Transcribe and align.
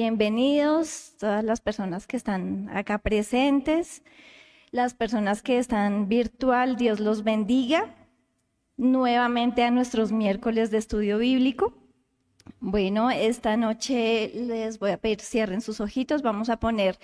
Bienvenidos 0.00 1.14
todas 1.18 1.42
las 1.42 1.60
personas 1.60 2.06
que 2.06 2.16
están 2.16 2.70
acá 2.72 2.98
presentes, 2.98 4.04
las 4.70 4.94
personas 4.94 5.42
que 5.42 5.58
están 5.58 6.08
virtual, 6.08 6.76
Dios 6.76 7.00
los 7.00 7.24
bendiga. 7.24 7.96
Nuevamente 8.76 9.64
a 9.64 9.72
nuestros 9.72 10.12
miércoles 10.12 10.70
de 10.70 10.78
estudio 10.78 11.18
bíblico. 11.18 11.74
Bueno, 12.60 13.10
esta 13.10 13.56
noche 13.56 14.30
les 14.36 14.78
voy 14.78 14.92
a 14.92 14.98
pedir 14.98 15.20
cierren 15.20 15.60
sus 15.60 15.80
ojitos, 15.80 16.22
vamos 16.22 16.48
a 16.48 16.60
poner 16.60 16.96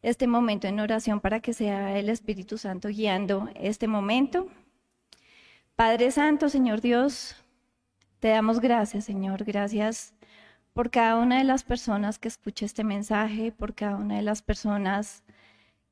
este 0.00 0.26
momento 0.26 0.66
en 0.66 0.80
oración 0.80 1.20
para 1.20 1.40
que 1.40 1.52
sea 1.52 1.98
el 1.98 2.08
Espíritu 2.08 2.56
Santo 2.56 2.88
guiando 2.88 3.50
este 3.54 3.86
momento. 3.86 4.46
Padre 5.76 6.10
Santo, 6.10 6.48
Señor 6.48 6.80
Dios, 6.80 7.36
te 8.18 8.28
damos 8.28 8.60
gracias, 8.60 9.04
Señor, 9.04 9.44
gracias 9.44 10.14
por 10.72 10.90
cada 10.90 11.16
una 11.16 11.38
de 11.38 11.44
las 11.44 11.64
personas 11.64 12.18
que 12.18 12.28
escucha 12.28 12.64
este 12.64 12.84
mensaje, 12.84 13.52
por 13.52 13.74
cada 13.74 13.96
una 13.96 14.16
de 14.16 14.22
las 14.22 14.42
personas 14.42 15.24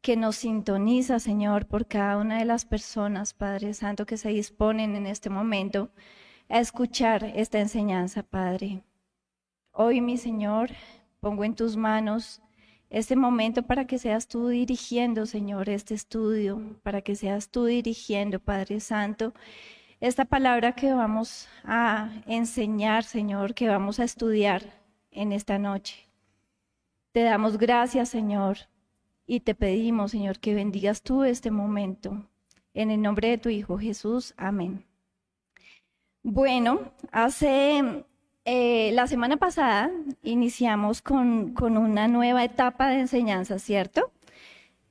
que 0.01 0.16
nos 0.16 0.37
sintoniza, 0.37 1.18
Señor, 1.18 1.66
por 1.66 1.87
cada 1.87 2.18
una 2.18 2.38
de 2.38 2.45
las 2.45 2.64
personas, 2.64 3.34
Padre 3.34 3.74
Santo, 3.74 4.06
que 4.06 4.16
se 4.16 4.28
disponen 4.28 4.95
en 4.95 5.06
este 5.06 5.30
momento 5.30 5.91
a 6.48 6.60
escuchar 6.60 7.24
esta 7.24 7.59
enseñanza, 7.59 8.23
Padre. 8.23 8.82
Hoy, 9.73 10.01
mi 10.01 10.16
Señor, 10.16 10.70
pongo 11.20 11.45
en 11.45 11.54
tus 11.54 11.76
manos 11.76 12.40
este 12.90 13.16
momento 13.16 13.65
para 13.65 13.87
que 13.87 13.98
seas 13.98 14.29
tú 14.29 14.48
dirigiendo, 14.48 15.26
Señor, 15.26 15.68
este 15.68 15.95
estudio, 15.95 16.79
para 16.82 17.02
que 17.02 17.16
seas 17.16 17.51
tú 17.51 17.66
dirigiendo, 17.66 18.40
Padre 18.40 18.80
Santo, 18.80 19.35
esta 20.01 20.24
palabra 20.24 20.73
que 20.73 20.93
vamos 20.93 21.49
a 21.65 22.10
enseñar, 22.27 23.04
Señor, 23.04 23.54
que 23.54 23.68
vamos 23.68 23.99
a 23.99 24.04
estudiar 24.04 24.63
en 25.10 25.32
esta 25.32 25.59
noche. 25.59 26.09
Te 27.13 27.23
damos 27.23 27.59
gracias, 27.59 28.09
Señor, 28.09 28.59
y 29.26 29.41
te 29.41 29.54
pedimos, 29.54 30.13
Señor, 30.13 30.38
que 30.38 30.54
bendigas 30.54 31.02
tú 31.02 31.24
este 31.24 31.51
momento. 31.51 32.29
En 32.74 32.91
el 32.91 33.02
nombre 33.02 33.29
de 33.29 33.38
tu 33.38 33.49
Hijo 33.49 33.79
Jesús, 33.79 34.35
amén. 34.37 34.85
Bueno, 36.23 36.93
hace 37.10 38.04
eh, 38.45 38.91
la 38.93 39.07
semana 39.07 39.37
pasada 39.37 39.91
iniciamos 40.23 41.02
con, 41.02 41.54
con 41.54 41.76
una 41.76 42.07
nueva 42.07 42.45
etapa 42.45 42.88
de 42.88 43.01
enseñanza, 43.01 43.59
¿cierto? 43.59 44.13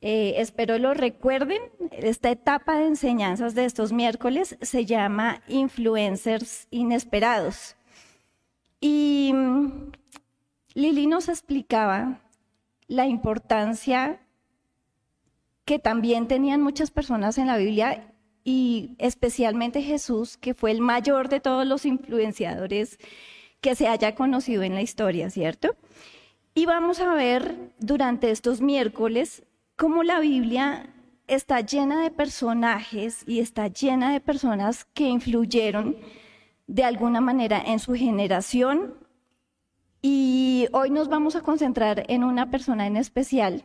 Eh, 0.10 0.40
espero 0.40 0.78
lo 0.78 0.94
recuerden. 0.94 1.62
Esta 1.92 2.32
etapa 2.32 2.78
de 2.78 2.86
enseñanzas 2.86 3.56
de 3.56 3.66
estos 3.66 3.92
miércoles 3.92 4.56
se 4.62 4.86
llama 4.86 5.42
Influencers 5.50 6.70
Inesperados. 6.72 7.76
Y 8.80 9.34
mm, 9.36 9.92
Lili 10.76 11.08
nos 11.08 11.28
explicaba 11.28 12.22
la 12.88 13.06
importancia 13.06 14.22
que 15.66 15.78
también 15.78 16.30
tenían 16.30 16.62
muchas 16.62 16.90
personas 16.90 17.38
en 17.38 17.48
la 17.48 17.58
Biblia 17.58 18.14
y 18.46 18.96
especialmente 19.00 19.82
Jesús, 19.82 20.38
que 20.38 20.54
fue 20.54 20.72
el 20.72 20.80
mayor 20.80 21.28
de 21.28 21.42
todos 21.42 21.68
los 21.68 21.86
influenciadores 21.86 22.98
que 23.60 23.76
se 23.76 23.90
haya 23.90 24.16
conocido 24.16 24.64
en 24.64 24.74
la 24.74 24.82
historia, 24.82 25.30
¿cierto? 25.30 25.76
Y 26.56 26.66
vamos 26.66 27.02
a 27.02 27.14
ver 27.14 27.74
durante 27.78 28.32
estos 28.32 28.62
miércoles 28.62 29.44
cómo 29.78 30.04
la 30.04 30.20
Biblia 30.20 30.90
está 31.28 31.62
llena 31.62 32.02
de 32.02 32.12
personajes 32.12 33.24
y 33.28 33.40
está 33.40 33.68
llena 33.68 34.12
de 34.12 34.20
personas 34.20 34.86
que 34.86 35.08
influyeron 35.08 35.96
de 36.66 36.84
alguna 36.84 37.22
manera 37.22 37.62
en 37.66 37.80
su 37.80 37.94
generación. 37.94 38.96
Y 40.02 40.68
hoy 40.74 40.90
nos 40.90 41.08
vamos 41.08 41.36
a 41.36 41.42
concentrar 41.42 42.04
en 42.10 42.24
una 42.24 42.50
persona 42.50 42.88
en 42.88 42.98
especial. 42.98 43.64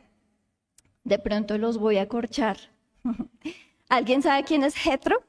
De 1.03 1.19
pronto 1.19 1.59
los 1.59 1.78
voy 1.78 1.97
a 1.97 2.09
corchar. 2.09 2.59
¿Alguien 3.88 4.22
sabe 4.22 4.44
quién 4.44 4.65
es 4.65 4.76
Jetro? 4.76 5.25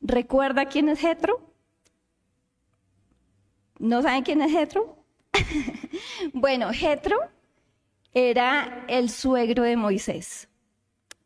¿Recuerda 0.00 0.66
quién 0.66 0.88
es 0.88 1.00
Jetro? 1.00 1.52
¿No 3.78 4.02
saben 4.02 4.22
quién 4.22 4.40
es 4.40 4.52
Jetro? 4.52 5.04
bueno, 6.32 6.72
Jetro 6.72 7.18
era 8.14 8.84
el 8.88 9.10
suegro 9.10 9.62
de 9.62 9.76
Moisés. 9.76 10.48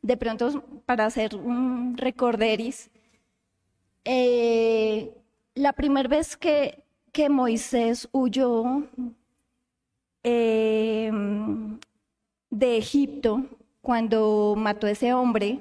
De 0.03 0.17
pronto, 0.17 0.63
para 0.85 1.07
hacer 1.07 1.35
un 1.35 1.97
recorderis, 1.97 2.91
eh, 4.05 5.15
la 5.55 5.73
primera 5.73 6.09
vez 6.09 6.37
que, 6.37 6.85
que 7.13 7.31
Moisés 7.31 8.09
huyó 8.13 8.83
em, 10.23 11.79
de 12.51 12.77
Egipto, 12.77 13.45
cuando 13.81 14.55
mató 14.57 14.87
a 14.87 14.91
ese 14.91 15.15
hombre, 15.15 15.61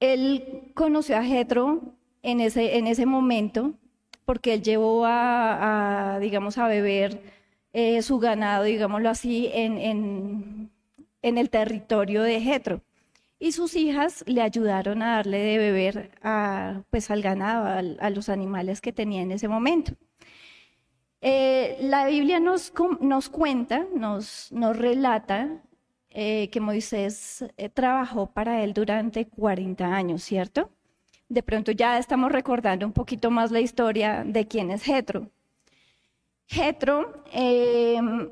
él 0.00 0.72
conoció 0.74 1.16
a 1.16 1.24
Jetro 1.24 1.80
en 2.22 2.40
ese, 2.40 2.76
en 2.76 2.86
ese 2.86 3.06
momento, 3.06 3.72
porque 4.24 4.54
él 4.54 4.62
llevó 4.62 5.04
a 5.06 6.18
digamos, 6.20 6.58
a 6.58 6.66
beber 6.68 7.41
eh, 7.72 8.02
su 8.02 8.18
ganado, 8.18 8.64
digámoslo 8.64 9.08
así, 9.08 9.50
en, 9.52 9.78
en, 11.22 11.38
el 11.38 11.50
territorio 11.50 12.22
de 12.22 12.40
Jetro. 12.40 12.82
Y 13.38 13.52
sus 13.52 13.74
hijas 13.76 14.24
le 14.26 14.42
ayudaron 14.42 15.02
a 15.02 15.16
darle 15.16 15.38
de 15.38 15.58
beber 15.58 16.10
a, 16.22 16.82
pues, 16.90 17.10
al 17.10 17.22
ganado, 17.22 17.66
a, 18.00 18.10
los 18.10 18.28
animales 18.28 18.80
que 18.80 18.92
tenía 18.92 19.22
en 19.22 19.32
ese 19.32 19.48
momento. 19.48 19.92
Eh, 21.20 21.78
la 21.80 22.06
Biblia 22.06 22.40
nos, 22.40 22.72
nos 23.00 23.28
cuenta, 23.28 23.86
nos, 23.94 24.50
nos 24.52 24.76
relata 24.76 25.62
eh, 26.10 26.50
que 26.50 26.60
Moisés 26.60 27.44
trabajó 27.74 28.26
para 28.26 28.62
él 28.62 28.74
durante 28.74 29.26
40 29.26 29.86
años, 29.86 30.22
¿cierto? 30.22 30.70
De 31.28 31.42
pronto 31.42 31.72
ya 31.72 31.98
estamos 31.98 32.30
recordando 32.30 32.84
un 32.84 32.92
poquito 32.92 33.30
más 33.30 33.50
la 33.50 33.60
historia 33.60 34.24
de 34.24 34.46
quién 34.46 34.70
es 34.70 34.82
Jetro. 34.82 35.30
Jetro 36.52 37.24
em, 37.32 38.28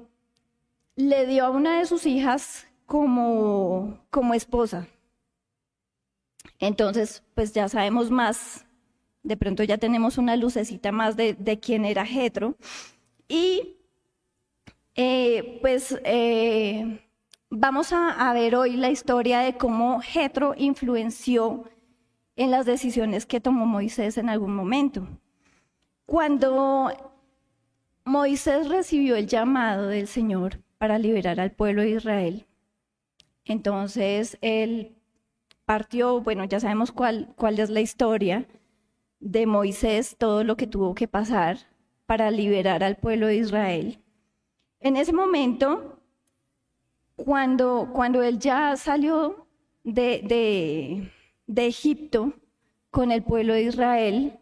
le 0.95 1.27
dio 1.27 1.47
a 1.47 1.51
una 1.51 1.79
de 1.79 1.87
sus 1.87 2.05
hijas 2.05 2.67
como, 2.85 3.99
como 4.11 4.35
esposa. 4.35 4.87
Entonces, 6.59 7.23
pues 7.35 7.55
ya 7.55 7.67
sabemos 7.71 8.11
más, 8.11 8.67
de 9.23 9.39
pronto 9.39 9.63
ya 9.63 9.79
tenemos 9.79 10.19
una 10.19 10.37
lucecita 10.37 10.93
más 10.93 11.17
de, 11.17 11.61
quién 11.63 11.87
era 11.87 12.05
Jetro. 12.05 12.57
Y 13.27 13.79
eh, 14.97 15.59
pues 15.63 15.99
eh, 16.05 17.01
vamos 17.49 17.91
a, 17.95 18.29
a, 18.29 18.35
ver 18.35 18.55
hoy 18.55 18.77
la 18.77 18.91
historia 18.91 19.41
de 19.41 19.57
cómo 19.57 20.03
Jetro 20.03 20.55
influenció 20.59 21.65
en 22.37 22.51
las 22.51 22.67
decisiones 22.67 23.25
que 23.25 23.41
tomó 23.41 23.65
Moisés 23.65 24.19
en 24.19 24.29
algún 24.29 24.55
momento. 24.55 25.09
Cuando 26.05 27.10
Moisés 28.05 28.69
recibió 28.69 29.17
el 29.17 29.27
llamado 29.27 29.89
del 29.89 30.07
Señor 30.07 30.63
para 30.79 30.99
liberar 30.99 31.39
al 31.39 31.53
pueblo 31.53 31.83
de 31.83 31.91
Israel. 31.91 32.47
Entonces 33.45 34.39
él 34.41 34.97
partió, 35.67 36.21
bueno, 36.21 36.45
ya 36.45 36.61
sabemos 36.61 36.93
cuál, 36.93 37.35
es 37.59 37.71
la 37.71 37.81
historia 37.81 38.47
de 39.21 39.47
Moisés, 39.47 40.17
todo 40.19 40.45
lo 40.45 40.57
que 40.57 40.67
tuvo 40.67 40.95
que 40.95 41.09
pasar 41.09 41.59
para 42.07 42.31
liberar 42.31 42.83
al 42.83 42.97
pueblo 42.97 43.27
de 43.27 43.37
Israel. 43.37 44.03
En 44.81 44.97
ese 44.97 45.13
momento, 45.13 46.01
cuando, 47.17 47.91
cuando 47.93 48.23
él 48.23 48.39
ya 48.39 48.77
salió 48.77 49.47
de, 49.85 50.23
de, 50.25 51.13
de 51.47 51.67
Egipto 51.67 52.33
con 52.91 53.13
el 53.13 53.23
pueblo 53.23 53.53
de 53.53 53.65
Israel, 53.65 54.41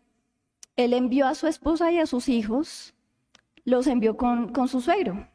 él 0.76 0.92
envió 0.92 1.26
a 1.26 1.34
su 1.34 1.48
esposa 1.48 1.90
y 1.90 1.98
a 1.98 2.06
sus 2.06 2.28
hijos 2.28 2.94
los 3.68 3.86
envió 3.86 4.16
con, 4.16 4.52
con 4.52 4.68
su 4.68 4.80
suegro 4.80 5.28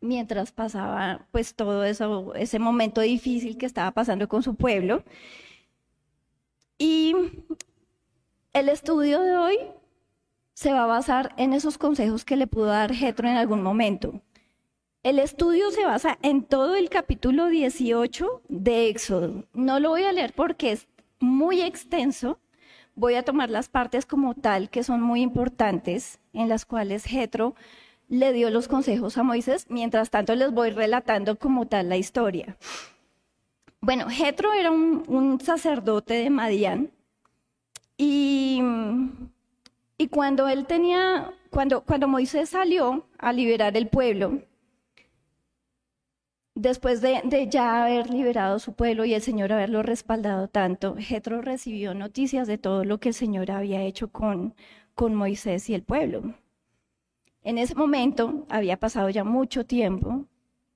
mientras 0.00 0.52
pasaba 0.52 1.26
pues 1.30 1.54
todo 1.54 1.84
eso, 1.84 2.34
ese 2.34 2.58
momento 2.58 3.00
difícil 3.00 3.56
que 3.56 3.66
estaba 3.66 3.90
pasando 3.92 4.28
con 4.28 4.42
su 4.42 4.54
pueblo. 4.54 5.02
Y 6.78 7.14
el 8.52 8.68
estudio 8.68 9.20
de 9.20 9.36
hoy 9.36 9.58
se 10.54 10.72
va 10.72 10.84
a 10.84 10.86
basar 10.86 11.34
en 11.36 11.52
esos 11.52 11.78
consejos 11.78 12.24
que 12.24 12.36
le 12.36 12.46
pudo 12.46 12.66
dar 12.66 12.92
Jetro 12.92 13.28
en 13.28 13.36
algún 13.36 13.62
momento. 13.62 14.20
El 15.02 15.18
estudio 15.18 15.70
se 15.70 15.84
basa 15.84 16.18
en 16.22 16.42
todo 16.42 16.74
el 16.74 16.90
capítulo 16.90 17.46
18 17.46 18.42
de 18.48 18.88
Éxodo. 18.88 19.46
No 19.54 19.80
lo 19.80 19.90
voy 19.90 20.02
a 20.02 20.12
leer 20.12 20.32
porque 20.34 20.72
es 20.72 20.88
muy 21.20 21.62
extenso, 21.62 22.40
voy 22.98 23.14
a 23.14 23.22
tomar 23.22 23.48
las 23.48 23.68
partes 23.68 24.04
como 24.04 24.34
tal 24.34 24.70
que 24.70 24.82
son 24.82 25.00
muy 25.00 25.22
importantes, 25.22 26.18
en 26.32 26.48
las 26.48 26.66
cuales 26.66 27.04
Jetro 27.04 27.54
le 28.08 28.32
dio 28.32 28.50
los 28.50 28.66
consejos 28.66 29.16
a 29.16 29.22
Moisés. 29.22 29.66
Mientras 29.68 30.10
tanto, 30.10 30.34
les 30.34 30.52
voy 30.52 30.70
relatando 30.70 31.38
como 31.38 31.66
tal 31.66 31.88
la 31.88 31.96
historia. 31.96 32.56
Bueno, 33.80 34.10
Jetro 34.10 34.52
era 34.52 34.72
un, 34.72 35.38
sacerdote 35.40 36.14
de 36.14 36.30
Madián 36.30 36.90
y 37.96 38.60
Y 39.96 40.08
cuando 40.08 40.48
él 40.48 40.66
tenía, 40.66 41.32
cuando, 41.50 41.82
cuando 41.82 42.08
Moisés 42.08 42.50
salió 42.50 43.06
a 43.18 43.32
liberar 43.32 43.76
el 43.76 43.88
pueblo, 43.88 44.42
después 46.58 47.00
de, 47.00 47.48
ya 47.48 47.84
haber 47.84 48.10
liberado 48.10 48.58
su 48.58 48.74
pueblo 48.74 49.04
y 49.04 49.14
el 49.14 49.22
Señor 49.22 49.52
haberlo 49.52 49.82
respaldado 49.82 50.48
tanto, 50.48 50.96
Jetro 50.96 51.40
recibió 51.40 51.94
noticias 51.94 52.48
de 52.48 52.58
todo 52.58 52.84
lo 52.84 52.98
que 52.98 53.10
el 53.10 53.14
Señor 53.14 53.50
había 53.50 53.82
hecho 53.82 54.08
con, 54.08 54.54
con 54.94 55.14
Moisés 55.14 55.70
y 55.70 55.74
el 55.74 55.82
pueblo. 55.84 56.34
En 57.42 57.58
ese 57.58 57.74
momento 57.76 58.44
había 58.48 58.78
pasado 58.78 59.08
ya 59.08 59.22
mucho 59.22 59.64
tiempo 59.64 60.24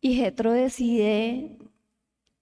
y 0.00 0.14
Jetro 0.14 0.52
decide 0.52 1.58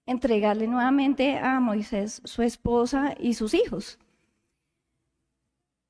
entregarle 0.05 0.67
nuevamente 0.67 1.37
a 1.37 1.59
Moisés 1.59 2.21
su 2.23 2.43
esposa 2.43 3.15
y 3.19 3.33
sus 3.33 3.53
hijos. 3.55 3.97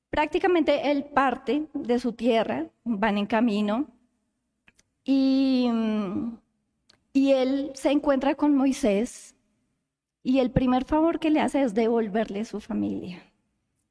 Prácticamente 0.08 0.90
él 0.90 1.04
parte 1.04 1.66
de 1.74 1.98
su 1.98 2.12
tierra, 2.12 2.66
van 2.84 3.18
en 3.18 3.26
camino 3.26 3.86
y, 5.04 5.68
y 7.12 7.32
él 7.32 7.70
se 7.74 7.90
encuentra 7.90 8.34
con 8.34 8.54
Moisés 8.54 9.34
y 10.22 10.38
el 10.38 10.50
primer 10.50 10.84
favor 10.84 11.18
que 11.18 11.30
le 11.30 11.40
hace 11.40 11.62
es 11.62 11.74
devolverle 11.74 12.44
su 12.44 12.60
familia, 12.60 13.22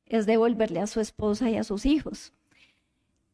es 0.05 0.25
devolverle 0.25 0.79
a 0.79 0.87
su 0.87 0.99
esposa 0.99 1.49
y 1.49 1.57
a 1.57 1.63
sus 1.63 1.85
hijos. 1.85 2.33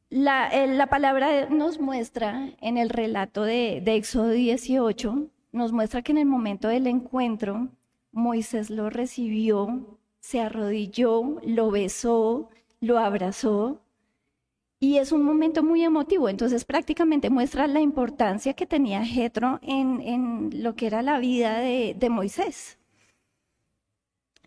La, 0.09 0.49
la 0.67 0.87
palabra 0.87 1.49
nos 1.49 1.79
muestra 1.79 2.53
en 2.61 2.77
el 2.77 2.89
relato 2.89 3.43
de, 3.43 3.81
de 3.83 3.95
Éxodo 3.95 4.29
18 4.29 5.29
nos 5.51 5.71
muestra 5.71 6.01
que 6.01 6.11
en 6.11 6.19
el 6.19 6.25
momento 6.25 6.67
del 6.67 6.87
encuentro, 6.87 7.69
Moisés 8.11 8.69
lo 8.69 8.89
recibió, 8.89 9.97
se 10.19 10.39
arrodilló, 10.39 11.39
lo 11.43 11.71
besó, 11.71 12.49
lo 12.79 12.97
abrazó, 12.99 13.81
y 14.79 14.97
es 14.97 15.11
un 15.11 15.23
momento 15.23 15.63
muy 15.63 15.83
emotivo. 15.83 16.29
Entonces 16.29 16.65
prácticamente 16.65 17.29
muestra 17.29 17.67
la 17.67 17.81
importancia 17.81 18.53
que 18.53 18.65
tenía 18.65 19.03
Jetro 19.05 19.59
en, 19.61 20.63
lo 20.63 20.75
que 20.75 20.87
era 20.87 21.01
la 21.01 21.19
vida 21.19 21.59
de, 21.59 22.09
Moisés. 22.09 22.77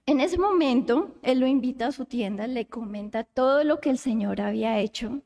En 0.06 0.20
ese 0.20 0.38
momento, 0.38 1.14
él 1.22 1.40
lo 1.40 1.46
invita 1.46 1.88
a 1.88 1.92
su 1.92 2.04
tienda, 2.04 2.46
le 2.46 2.66
comenta 2.66 3.24
todo 3.24 3.64
lo 3.64 3.80
que 3.80 3.90
el 3.90 3.98
Señor 3.98 4.40
había 4.40 4.78
hecho, 4.80 5.22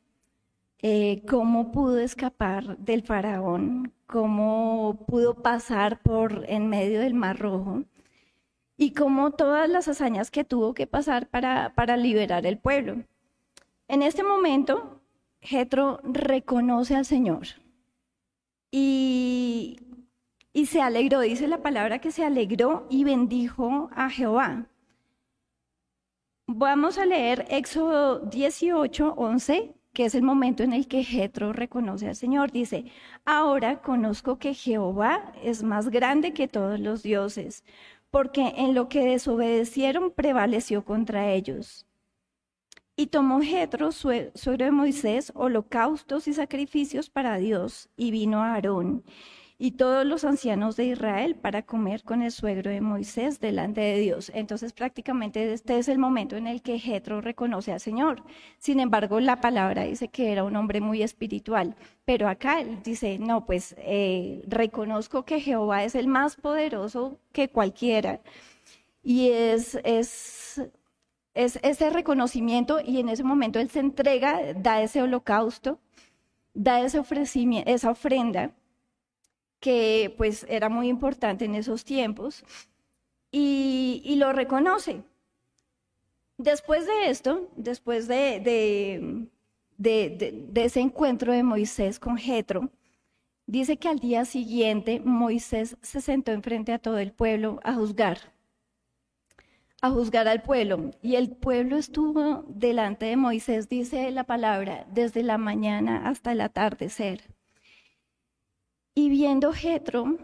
eh, 0.83 1.23
cómo 1.29 1.73
pudo 1.73 1.99
escapar 2.01 2.77
del 2.79 3.03
faraón, 3.03 3.93
cómo 4.07 5.05
pudo 5.07 5.35
pasar 5.43 6.03
por 6.03 6.45
en 6.49 6.69
medio 6.69 7.01
del 7.01 7.15
Mar 7.15 7.39
Rojo 7.39 7.85
y 8.77 8.93
cómo 8.93 9.31
todas 9.33 9.69
las 9.71 9.89
hazañas 9.89 10.31
que 10.31 10.45
tuvo 10.45 10.75
que 10.75 10.87
pasar 10.87 11.29
para, 11.29 11.75
para 11.75 11.97
liberar 11.97 12.45
el 12.47 12.59
pueblo. 12.59 13.05
En 13.89 14.03
este 14.03 14.23
momento, 14.23 15.01
Jetro 15.41 16.01
reconoce 16.05 16.97
al 16.97 17.05
Señor 17.05 17.47
y, 18.71 19.79
se 20.67 20.81
alegró, 20.81 21.21
dice 21.21 21.49
la 21.49 21.63
palabra 21.63 22.01
que 22.01 22.11
se 22.11 22.25
alegró 22.25 22.87
y 22.89 23.05
bendijo 23.05 23.91
a 23.95 24.09
Jehová. 24.09 24.67
Vamos 26.47 26.99
a 26.99 27.07
leer 27.07 27.47
Éxodo 27.51 28.21
18, 28.21 29.15
11 29.17 29.75
que 29.95 30.05
es 30.05 30.15
el 30.17 30.23
momento 30.23 30.65
en 30.65 30.73
el 30.73 30.89
que 30.89 31.05
Jetro 31.05 31.53
reconoce 31.53 32.09
al 32.09 32.17
Señor. 32.17 32.51
Dice, 32.51 32.87
ahora 33.25 33.81
conozco 33.81 34.39
que 34.39 34.53
Jehová 34.53 35.33
es 35.43 35.63
más 35.63 35.89
grande 35.89 36.35
que 36.35 36.49
todos 36.49 36.81
los 36.81 37.03
dioses, 37.03 37.65
porque 38.11 38.55
en 38.57 38.75
lo 38.75 38.89
que 38.89 39.05
desobedecieron 39.05 40.11
prevaleció 40.11 40.85
contra 40.85 41.31
ellos. 41.33 41.87
Y 42.97 43.09
tomó 43.09 43.41
Jetro, 43.43 43.91
suegro 43.93 44.65
de 44.65 44.71
Moisés, 44.71 45.33
holocaustos 45.35 46.29
y 46.29 46.35
sacrificios 46.35 47.11
para 47.11 47.39
Dios, 47.39 47.89
y 47.97 48.11
vino 48.11 48.43
a 48.43 48.55
Aarón 48.55 49.05
y 49.59 49.73
todos 49.73 50.05
los 50.05 50.25
ancianos 50.25 50.77
de 50.77 50.87
Israel 50.87 51.37
para 51.37 51.63
comer 51.63 52.03
con 52.03 52.23
el 52.23 52.33
suegro 52.33 52.71
de 52.71 52.81
Moisés 52.81 53.41
delante 53.41 53.81
de 53.81 53.99
Dios. 53.99 54.31
Entonces 54.35 54.73
prácticamente 54.73 55.53
este 55.53 55.79
es 55.79 55.89
el 55.89 55.99
momento 55.99 56.37
en 56.37 56.47
el 56.47 56.61
que 56.63 56.79
Jetro 56.79 57.21
reconoce 57.21 57.73
al 57.73 57.81
Señor. 57.81 58.23
Sin 58.59 58.81
embargo, 58.81 59.21
la 59.21 59.41
palabra 59.41 59.85
dice 59.85 60.09
que 60.09 60.33
era 60.33 60.45
un 60.45 60.57
hombre 60.57 60.81
muy 60.81 61.03
espiritual, 61.03 61.77
pero 62.05 62.29
acá 62.29 62.61
él 62.61 62.81
dice, 62.83 63.19
no, 63.19 63.47
pues 63.47 63.75
eh, 63.79 64.43
reconozco 64.47 65.25
que 65.25 65.41
Jehová 65.41 65.85
es 65.85 65.95
el 65.95 66.09
más 66.09 66.37
poderoso 66.37 67.19
que 67.33 67.49
cualquiera. 67.49 68.21
Y 69.03 69.31
es, 69.31 69.79
es, 69.85 70.63
es 71.35 71.59
ese 71.63 71.91
reconocimiento 71.91 72.81
y 72.81 73.01
en 73.01 73.09
ese 73.09 73.25
momento 73.25 73.59
él 73.59 73.71
se 73.71 73.81
entrega, 73.81 74.55
da 74.55 74.83
ese 74.83 75.03
holocausto, 75.03 75.81
da 76.55 76.81
esa 76.81 77.01
ofrenda 77.91 78.55
que 79.61 80.15
pues 80.17 80.47
era 80.49 80.69
muy 80.69 80.89
importante 80.89 81.45
en 81.45 81.55
esos 81.55 81.85
tiempos, 81.85 82.45
y, 83.37 84.15
lo 84.17 84.33
reconoce. 84.33 85.03
Después 86.39 86.87
de 86.87 87.11
esto, 87.11 87.51
después 87.57 88.07
de, 88.07 89.29
de, 89.77 90.49
ese 90.55 90.81
encuentro 90.81 91.33
de 91.33 91.43
Moisés 91.43 91.99
con 91.99 92.17
Jetro, 92.17 92.71
dice 93.47 93.77
que 93.77 93.89
al 93.89 93.99
día 93.99 94.25
siguiente 94.25 95.01
Moisés 95.01 95.77
se 95.83 96.01
sentó 96.01 96.31
enfrente 96.31 96.73
a 96.73 96.79
todo 96.79 96.99
el 96.99 97.13
pueblo 97.13 97.59
a 97.65 97.75
juzgar, 97.75 98.34
a 99.85 99.91
juzgar 99.91 100.27
al 100.29 100.41
pueblo. 100.41 100.93
Y 101.03 101.17
el 101.17 101.29
pueblo 101.29 101.77
estuvo 101.77 102.47
delante 102.49 103.05
de 103.05 103.19
Moisés, 103.19 103.69
dice 103.69 104.11
la 104.13 104.25
palabra, 104.25 104.87
desde 104.91 105.23
la 105.23 105.37
mañana 105.37 106.09
hasta 106.09 106.33
el 106.33 106.41
atardecer. 106.41 107.21
Y 108.95 109.11
viendo 109.11 109.53
Jetro, 109.53 110.17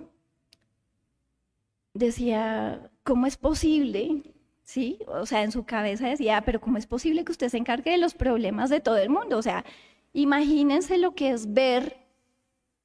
decía, 1.92 2.90
¿cómo 3.02 3.26
es 3.26 3.36
posible? 3.36 4.22
¿Sí? 4.62 4.98
O 5.08 5.26
sea, 5.26 5.42
en 5.42 5.52
su 5.52 5.64
cabeza 5.64 6.08
decía, 6.08 6.38
ah, 6.38 6.42
pero 6.42 6.62
¿cómo 6.62 6.78
es 6.78 6.86
posible 6.86 7.22
que 7.26 7.32
usted 7.32 7.50
se 7.50 7.58
encargue 7.58 7.90
de 7.90 7.98
los 7.98 8.14
problemas 8.14 8.70
de 8.70 8.80
todo 8.80 8.96
el 8.96 9.10
mundo? 9.10 9.36
O 9.36 9.42
sea, 9.42 9.66
imagínense 10.14 10.96
lo 10.96 11.14
que 11.14 11.32
es 11.32 11.52
ver, 11.52 11.98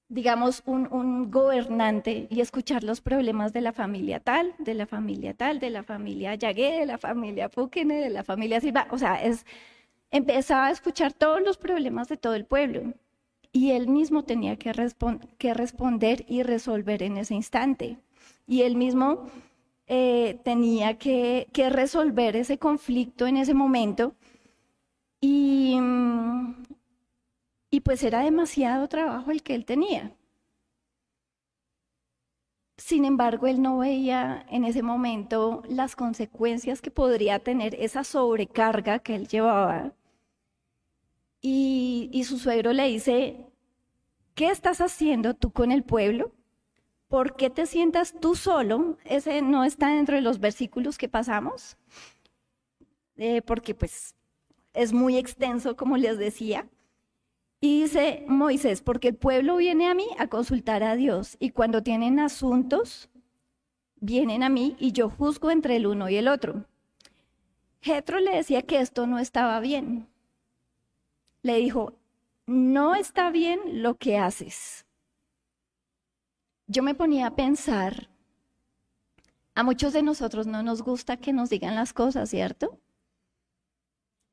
digamos, 0.09 0.63
un, 0.65 0.87
un 0.91 1.31
gobernante 1.31 2.27
y 2.29 2.41
escuchar 2.41 2.83
los 2.83 3.01
problemas 3.01 3.53
de 3.53 3.61
la 3.61 3.73
familia 3.73 4.19
tal, 4.19 4.53
de 4.59 4.73
la 4.73 4.85
familia 4.85 5.33
tal, 5.33 5.59
de 5.59 5.69
la 5.69 5.83
familia 5.83 6.35
Yagué, 6.35 6.79
de 6.79 6.85
la 6.85 6.97
familia 6.97 7.49
Fukene, 7.49 7.95
de 7.95 8.09
la 8.09 8.23
familia 8.23 8.61
Silva. 8.61 8.87
O 8.91 8.97
sea, 8.97 9.15
es, 9.23 9.45
empezaba 10.11 10.67
a 10.67 10.71
escuchar 10.71 11.13
todos 11.13 11.41
los 11.41 11.57
problemas 11.57 12.07
de 12.07 12.17
todo 12.17 12.35
el 12.35 12.45
pueblo 12.45 12.93
y 13.51 13.71
él 13.71 13.87
mismo 13.87 14.23
tenía 14.23 14.57
que, 14.57 14.71
que 15.37 15.53
responder 15.53 16.25
y 16.27 16.43
resolver 16.43 17.03
en 17.03 17.17
ese 17.17 17.35
instante. 17.35 17.97
Y 18.47 18.63
él 18.63 18.75
mismo 18.75 19.27
eh, 19.87 20.39
tenía 20.43 20.97
que, 20.97 21.47
resolver 21.69 22.35
ese 22.35 22.57
conflicto 22.57 23.27
en 23.27 23.37
ese 23.37 23.53
momento. 23.53 24.13
Y, 25.21 25.77
y 27.75 27.81
pues 27.81 28.03
era 28.03 28.21
demasiado 28.21 28.87
trabajo 28.87 29.31
el 29.31 29.43
que 29.43 29.53
él 29.53 29.65
tenía. 29.65 30.15
Sin 32.77 33.03
embargo, 33.03 33.47
él 33.47 33.61
no 33.61 33.79
veía 33.79 34.45
en 34.49 34.63
ese 34.63 34.81
momento 34.81 35.61
las 35.67 35.97
consecuencias 35.97 36.81
que 36.81 36.89
podría 36.89 37.39
tener 37.39 37.75
esa 37.75 38.05
sobrecarga 38.05 38.99
que 38.99 39.15
él 39.15 39.27
llevaba 39.27 39.93
y, 41.41 42.23
su 42.25 42.39
suegro 42.39 42.71
le 42.71 42.87
dice, 42.87 43.45
¿qué 44.35 44.47
estás 44.47 44.79
haciendo 44.79 45.33
tú 45.33 45.51
con 45.51 45.73
el 45.73 45.83
pueblo? 45.83 46.31
¿Por 47.09 47.35
qué 47.35 47.49
te 47.49 47.65
sientas 47.65 48.15
tú 48.21 48.35
solo? 48.35 48.97
Ese 49.03 49.41
no 49.41 49.65
está 49.65 49.89
dentro 49.89 50.15
de 50.15 50.21
los 50.21 50.39
versículos 50.39 50.97
que 50.97 51.09
pasamos, 51.09 51.77
eh, 53.17 53.41
porque 53.41 53.75
pues 53.75 54.15
es 54.73 54.93
muy 54.93 55.17
extenso, 55.17 55.75
como 55.75 55.97
les 55.97 56.17
decía. 56.17 56.69
Y 57.65 57.81
dice 57.81 58.23
Moisés, 58.27 58.83
porque 58.83 59.07
el 59.07 59.15
pueblo 59.15 59.57
viene 59.57 59.87
a 59.87 59.95
mí 59.95 60.05
a 60.19 60.27
consultar 60.27 60.83
a 60.83 60.95
Dios 60.95 61.35
y 61.39 61.49
cuando 61.49 61.81
tienen 61.81 62.19
asuntos, 62.19 63.09
vienen 63.95 64.43
a 64.43 64.49
mí 64.49 64.75
y 64.77 64.91
yo 64.91 65.09
juzgo 65.09 65.49
entre 65.49 65.77
el 65.77 65.87
uno 65.87 66.07
y 66.07 66.17
el 66.17 66.27
otro. 66.27 66.67
Jetro 67.81 68.19
le 68.19 68.35
decía 68.35 68.61
que 68.61 68.81
esto 68.81 69.07
no 69.07 69.17
estaba 69.17 69.59
bien, 69.61 70.07
le 71.41 71.55
dijo, 71.55 71.97
no 72.45 72.93
está 72.93 73.31
bien 73.31 73.81
lo 73.81 73.95
que 73.95 74.19
haces. 74.19 74.85
Yo 76.67 76.83
me 76.83 76.93
ponía 76.93 77.25
a 77.25 77.35
pensar, 77.35 78.11
a 79.55 79.63
muchos 79.63 79.91
de 79.91 80.03
nosotros 80.03 80.45
no 80.45 80.61
nos 80.61 80.83
gusta 80.83 81.17
que 81.17 81.33
nos 81.33 81.49
digan 81.49 81.73
las 81.73 81.93
cosas, 81.93 82.29
¿cierto? 82.29 82.79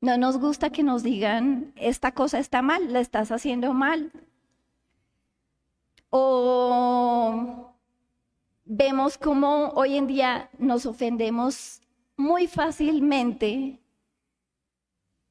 No 0.03 0.17
nos 0.17 0.37
gusta 0.37 0.69
que 0.69 0.83
nos 0.83 1.01
digan, 1.01 1.71
esta 1.77 2.11
cosa 2.11 2.37
está 2.37 2.61
mal, 2.61 2.91
la 2.91 2.99
estás 2.99 3.31
haciendo 3.31 3.73
mal. 3.73 4.11
O 6.09 7.73
vemos 8.65 9.17
cómo 9.17 9.69
hoy 9.75 9.95
en 9.95 10.07
día 10.07 10.49
nos 10.59 10.85
ofendemos 10.85 11.79
muy 12.17 12.47
fácilmente 12.47 13.79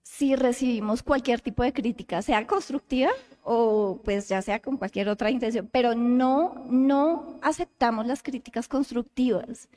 si 0.05 0.37
recibimos 0.37 1.02
cualquier 1.02 1.43
tipo 1.43 1.62
de 1.62 1.75
crítica, 1.75 2.23
sea 2.23 2.47
constructiva 2.47 3.11
o 3.43 4.00
pues 4.02 4.31
ya 4.31 4.41
sea 4.41 4.62
con 4.62 4.79
cualquier 4.79 5.11
otra 5.11 5.31
intención, 5.31 5.69
pero 5.71 5.95
no, 5.95 6.64
no 6.71 7.38
aceptamos 7.43 8.07
las 8.07 8.23
críticas 8.23 8.69
constructivas 8.69 9.69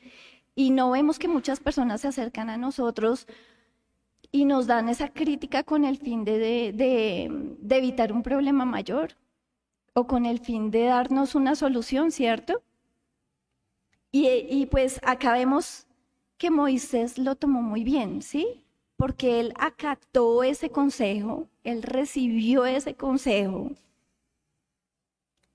y 0.55 0.71
no 0.71 0.91
vemos 0.91 1.19
que 1.19 1.27
muchas 1.27 1.59
personas 1.59 1.99
se 1.99 2.07
acercan 2.07 2.49
a 2.49 2.55
nosotros 2.55 3.27
y 4.35 4.45
nos 4.45 4.67
dan 4.67 4.89
esa 4.89 5.09
crítica 5.09 5.63
con 5.63 5.85
el 5.85 5.97
fin 5.97 6.25
de, 6.25 6.39
de 6.39 7.77
evitar 7.77 8.11
un 8.11 8.21
problema 8.21 8.65
mayor 8.65 9.15
o 9.93 10.07
con 10.07 10.25
el 10.25 10.39
fin 10.39 10.71
de 10.71 10.83
darnos 10.83 11.35
una 11.35 11.55
solución, 11.55 12.11
¿cierto? 12.11 12.61
Y, 14.11 14.27
y 14.27 14.65
pues 14.65 14.99
acá 15.03 15.33
vemos 15.33 15.87
que 16.37 16.51
Moisés 16.51 17.17
lo 17.17 17.35
tomó 17.35 17.61
muy 17.61 17.83
bien, 17.83 18.21
¿sí? 18.21 18.65
porque 18.97 19.39
él 19.39 19.53
acató 19.57 20.43
ese 20.43 20.69
consejo, 20.69 21.47
él 21.63 21.83
recibió 21.83 22.65
ese 22.65 22.95
consejo 22.95 23.71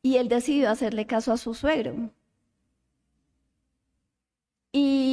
y 0.02 0.16
él 0.16 0.28
decidió 0.28 0.70
hacerle 0.70 1.06
caso 1.06 1.32
a 1.32 1.36
su 1.36 1.54
suegro. 1.54 2.10
Y 4.72 5.09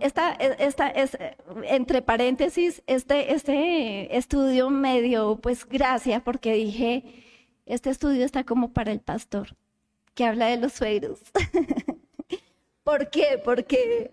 esta, 0.00 0.32
esta 0.32 0.88
es, 0.88 1.16
entre 1.64 2.02
paréntesis, 2.02 2.82
este, 2.86 3.34
este 3.34 4.16
estudio 4.16 4.70
me 4.70 5.00
dio 5.02 5.36
pues 5.36 5.66
gracia 5.66 6.22
porque 6.24 6.54
dije, 6.54 7.04
este 7.66 7.90
estudio 7.90 8.24
está 8.24 8.44
como 8.44 8.72
para 8.72 8.92
el 8.92 9.00
pastor, 9.00 9.56
que 10.14 10.24
habla 10.24 10.46
de 10.46 10.56
los 10.56 10.72
suegros. 10.72 11.20
¿Por 12.84 13.10
qué? 13.10 13.40
Porque, 13.44 14.12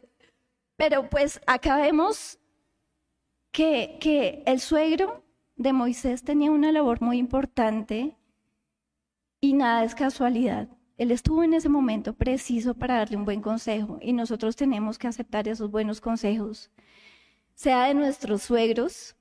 pero 0.76 1.10
pues 1.10 1.42
acá 1.48 1.78
vemos 1.78 2.40
que, 3.52 4.44
el 4.46 4.60
suegro 4.60 5.24
de 5.56 5.74
Moisés 5.74 6.24
tenía 6.24 6.52
una 6.52 6.72
labor 6.72 7.02
muy 7.02 7.18
importante 7.18 8.16
y 9.42 9.54
nada 9.54 9.84
es 9.84 9.96
casualidad. 9.96 10.68
Él 10.98 11.12
estuvo 11.12 11.44
en 11.44 11.54
ese 11.54 11.70
momento 11.70 12.14
preciso 12.14 12.74
para 12.74 12.98
darle 12.98 13.18
un 13.18 13.26
buen 13.26 13.42
consejo 13.42 14.00
y 14.02 14.14
nosotros 14.14 14.56
tenemos 14.56 14.98
que 14.98 15.08
aceptar 15.08 15.48
esos 15.48 15.70
buenos 15.70 16.02
consejos, 16.02 16.72
sea 17.54 17.86
de 17.86 17.94
nuestros 17.94 18.42
suegros, 18.44 19.16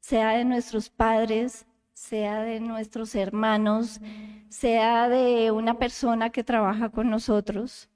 sea 0.00 0.30
de 0.30 0.44
nuestros 0.44 0.90
padres, 0.90 1.66
sea 1.92 2.42
de 2.42 2.60
nuestros 2.60 3.14
hermanos, 3.14 4.00
sea 4.48 5.08
de 5.08 5.50
una 5.50 5.78
persona 5.78 6.30
que 6.30 6.44
trabaja 6.44 6.88
con 6.90 7.10
nosotros. 7.10 7.88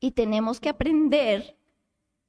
Y 0.00 0.12
tenemos 0.12 0.60
que 0.60 0.68
aprender 0.68 1.56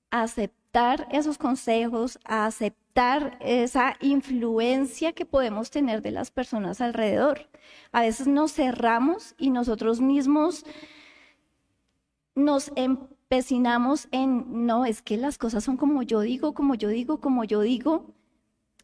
a 0.10 0.24
aceptar 0.24 0.65
esos 1.12 1.38
consejos, 1.38 2.20
a 2.26 2.46
aceptar 2.46 3.38
esa 3.40 3.96
influencia 4.02 5.14
que 5.14 5.26
podemos 5.26 5.70
tener 5.70 6.02
de 6.02 6.12
las 6.12 6.32
personas 6.32 6.82
alrededor. 6.82 7.48
A 7.92 8.02
veces 8.02 8.28
nos 8.28 8.54
cerramos 8.54 9.36
y 9.38 9.52
nosotros 9.52 10.02
mismos 10.02 10.66
nos 12.36 12.72
empecinamos 12.76 14.08
en, 14.12 14.66
no, 14.66 14.86
es 14.86 15.02
que 15.02 15.18
las 15.18 15.38
cosas 15.38 15.64
son 15.64 15.78
como 15.78 16.04
yo 16.04 16.20
digo, 16.20 16.54
como 16.54 16.76
yo 16.76 16.90
digo, 16.90 17.22
como 17.22 17.46
yo 17.46 17.62
digo, 17.62 18.14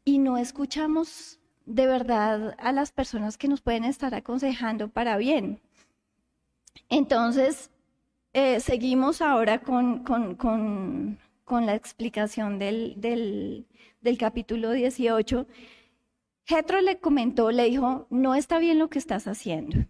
y 0.05 0.19
no 0.19 0.37
escuchamos 0.37 1.39
de 1.65 1.87
verdad 1.87 2.55
a 2.57 2.71
las 2.71 2.91
personas 2.91 3.37
que 3.37 3.47
nos 3.49 3.61
pueden 3.61 3.83
estar 3.83 4.15
aconsejando 4.15 4.87
para 4.87 5.17
bien. 5.17 5.59
Entonces, 6.89 7.69
eh, 8.33 8.61
seguimos 8.61 9.21
ahora 9.21 9.59
con, 9.59 10.03
la 11.59 11.75
explicación 11.75 12.59
del, 12.59 12.95
del, 12.97 14.17
capítulo 14.17 14.71
18, 14.71 15.45
Jetro 16.45 16.81
le 16.81 16.99
comentó, 16.99 17.51
le 17.51 17.65
dijo, 17.65 18.07
no 18.09 18.35
está 18.35 18.59
bien 18.59 18.79
lo 18.79 18.89
que 18.89 18.99
estás 18.99 19.27
haciendo. 19.27 19.85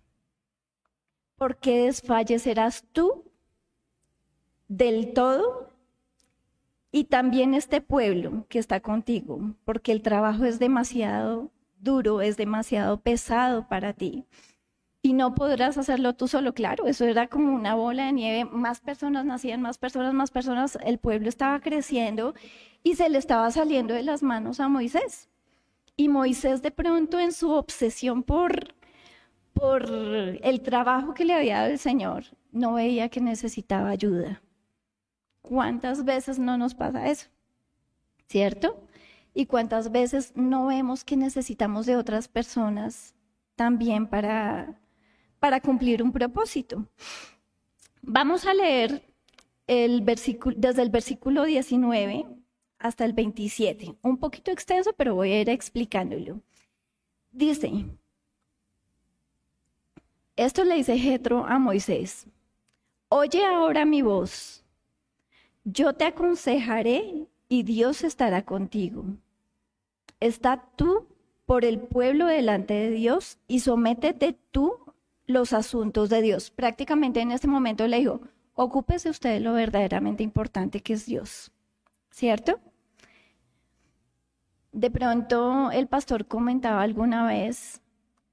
¿Por 1.36 1.58
qué 1.58 1.86
desfallecerás 1.86 2.86
tú 2.92 3.26
del 4.68 5.14
todo 5.14 5.70
y 6.92 7.06
también 7.06 7.54
este 7.54 7.82
pueblo 7.82 8.46
que 8.50 8.60
está 8.60 8.80
contigo? 8.80 9.54
Porque 9.64 9.92
el 9.92 10.02
trabajo 10.02 10.46
es 10.46 10.58
demasiado 10.58 11.52
duro, 11.80 12.22
es 12.22 12.38
demasiado 12.38 13.00
pesado 13.02 13.68
para 13.68 13.94
ti 13.94 14.26
y 15.04 15.14
no 15.14 15.34
podrás 15.34 15.78
hacerlo 15.78 16.14
tú 16.14 16.28
solo, 16.28 16.54
claro, 16.54 16.86
eso 16.86 17.06
era 17.06 17.28
como 17.28 17.54
una 17.54 17.74
bola 17.74 18.06
de 18.06 18.14
nieve, 18.14 18.46
más 18.46 18.82
personas 18.82 19.26
nacían, 19.26 19.62
más 19.62 19.78
personas, 19.78 20.14
más 20.14 20.30
personas, 20.30 20.78
el 20.84 21.00
pueblo 21.00 21.28
estaba 21.28 21.60
creciendo 21.60 22.36
y 22.84 22.96
se 22.96 23.10
le 23.10 23.18
estaba 23.18 23.50
saliendo 23.52 23.94
de 23.94 24.04
las 24.04 24.22
manos 24.22 24.60
a 24.60 24.68
Moisés. 24.68 25.30
Y 25.98 26.08
Moisés 26.08 26.62
de 26.62 26.72
pronto 26.72 27.20
en 27.20 27.32
su 27.32 27.52
obsesión 27.52 28.24
por, 28.24 28.76
por 29.54 29.86
el 29.86 30.62
trabajo 30.62 31.14
que 31.14 31.26
le 31.26 31.34
había 31.34 31.60
dado 31.60 31.72
el 31.72 31.80
Señor, 31.80 32.26
no 32.52 32.74
veía 32.74 33.10
que 33.10 33.22
necesitaba 33.22 33.90
ayuda. 33.90 34.42
¿Cuántas 35.42 36.06
veces 36.06 36.38
no 36.38 36.58
nos 36.58 36.76
pasa 36.76 37.08
eso? 37.08 37.28
¿Cierto? 38.28 38.84
Y 39.34 39.48
cuántas 39.48 39.92
veces 39.92 40.34
no 40.36 40.68
vemos 40.68 41.04
que 41.04 41.18
necesitamos 41.18 41.86
de 41.88 41.96
otras 41.96 42.28
personas 42.28 43.16
también 43.56 44.08
para, 44.08 44.81
para 45.42 45.60
cumplir 45.60 46.04
un 46.04 46.12
propósito. 46.12 46.86
Vamos 48.04 48.46
a 48.46 48.54
leer 48.54 49.02
el 49.66 50.06
desde 50.06 50.82
el 50.84 50.92
versículo 50.92 51.46
19 51.46 52.28
hasta 52.78 53.06
el 53.06 53.14
27. 53.14 53.96
Un 54.04 54.18
poquito 54.20 54.52
extenso, 54.52 54.94
pero 54.94 55.16
voy 55.16 55.32
a 55.32 55.42
ir 55.42 55.50
explicándolo. 55.50 56.42
Dice, 57.32 57.72
esto 60.36 60.64
le 60.64 60.76
dice 60.76 61.00
Jetro 61.00 61.44
a 61.48 61.58
Moisés, 61.58 62.28
oye 63.10 63.44
ahora 63.44 63.84
mi 63.84 64.04
voz, 64.04 64.64
yo 65.64 65.94
te 65.94 66.06
aconsejaré 66.06 67.26
y 67.50 67.64
Dios 67.64 68.04
estará 68.04 68.46
contigo. 68.46 69.06
Está 70.20 70.70
tú 70.76 71.08
por 71.48 71.66
el 71.66 71.80
pueblo 71.80 72.28
delante 72.28 72.76
de 72.76 72.92
Dios 72.92 73.40
y 73.48 73.62
sométete 73.62 74.38
tú 74.52 74.91
los 75.28 75.54
asuntos 75.54 76.10
de 76.10 76.22
Dios. 76.22 76.52
Prácticamente 76.52 77.22
en 77.22 77.32
este 77.32 77.48
momento 77.48 77.88
le 77.88 78.00
dijo, 78.00 78.22
ocúpese 78.54 79.10
usted 79.10 79.34
de 79.34 79.40
lo 79.40 79.54
verdaderamente 79.54 80.24
importante 80.24 80.82
que 80.82 80.94
es 80.94 81.06
Dios, 81.06 81.52
¿cierto? 82.10 82.60
De 84.72 84.90
pronto 84.90 85.72
el 85.72 85.88
pastor 85.88 86.28
comentaba 86.28 86.82
alguna 86.82 87.26
vez 87.26 87.82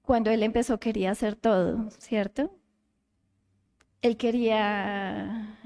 cuando 0.02 0.30
él 0.30 0.42
empezó 0.42 0.78
quería 0.78 1.10
hacer 1.10 1.36
todo, 1.36 1.90
¿cierto? 1.98 2.54
Él 4.02 4.16
quería 4.16 5.58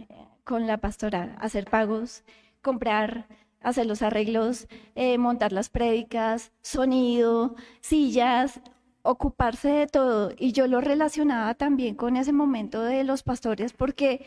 con 0.44 0.66
la 0.66 0.78
pastora 0.78 1.36
hacer 1.38 1.66
pagos, 1.66 2.24
comprar, 2.62 3.26
hacer 3.60 3.86
los 3.86 4.02
arreglos, 4.02 4.66
eh, 4.94 5.18
montar 5.18 5.52
las 5.52 5.68
prédicas, 5.68 6.52
sonido, 6.62 7.54
sillas, 7.80 8.60
ocuparse 9.02 9.68
de 9.68 9.86
todo. 9.86 10.32
Y 10.38 10.52
yo 10.52 10.66
lo 10.66 10.80
relacionaba 10.80 11.54
también 11.54 11.94
con 11.94 12.16
ese 12.16 12.32
momento 12.32 12.82
de 12.82 13.04
los 13.04 13.22
pastores 13.22 13.72
porque, 13.72 14.26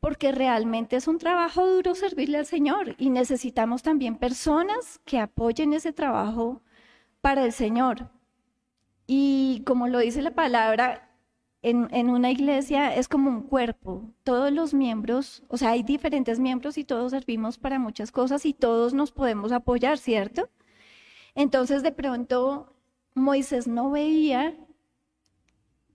porque 0.00 0.32
realmente 0.32 0.96
es 0.96 1.08
un 1.08 1.18
trabajo 1.18 1.66
duro 1.66 1.94
servirle 1.94 2.38
al 2.38 2.46
Señor 2.46 2.94
y 2.98 3.10
necesitamos 3.10 3.82
también 3.82 4.16
personas 4.16 5.00
que 5.04 5.18
apoyen 5.18 5.72
ese 5.72 5.92
trabajo 5.92 6.62
para 7.20 7.44
el 7.44 7.52
Señor. 7.52 8.10
Y 9.06 9.62
como 9.66 9.88
lo 9.88 10.00
dice 10.00 10.22
la 10.22 10.32
palabra, 10.32 11.10
en, 11.62 11.88
en, 11.92 12.10
una 12.10 12.30
iglesia 12.30 12.94
es 12.94 13.08
como 13.08 13.30
un 13.30 13.42
cuerpo. 13.42 14.02
Todos 14.24 14.52
los 14.52 14.74
miembros, 14.74 15.42
o 15.48 15.56
sea, 15.56 15.70
hay 15.70 15.82
diferentes 15.82 16.38
miembros 16.38 16.78
y 16.78 16.84
todos 16.84 17.10
servimos 17.12 17.58
para 17.58 17.78
muchas 17.78 18.12
cosas 18.12 18.46
y 18.46 18.52
todos 18.54 18.94
nos 18.94 19.12
podemos 19.12 19.52
apoyar, 19.52 19.98
¿cierto? 19.98 20.48
Entonces, 21.34 21.82
de 21.82 21.92
pronto, 21.92 22.75
Moisés 23.16 23.66
no 23.66 23.90
veía, 23.90 24.54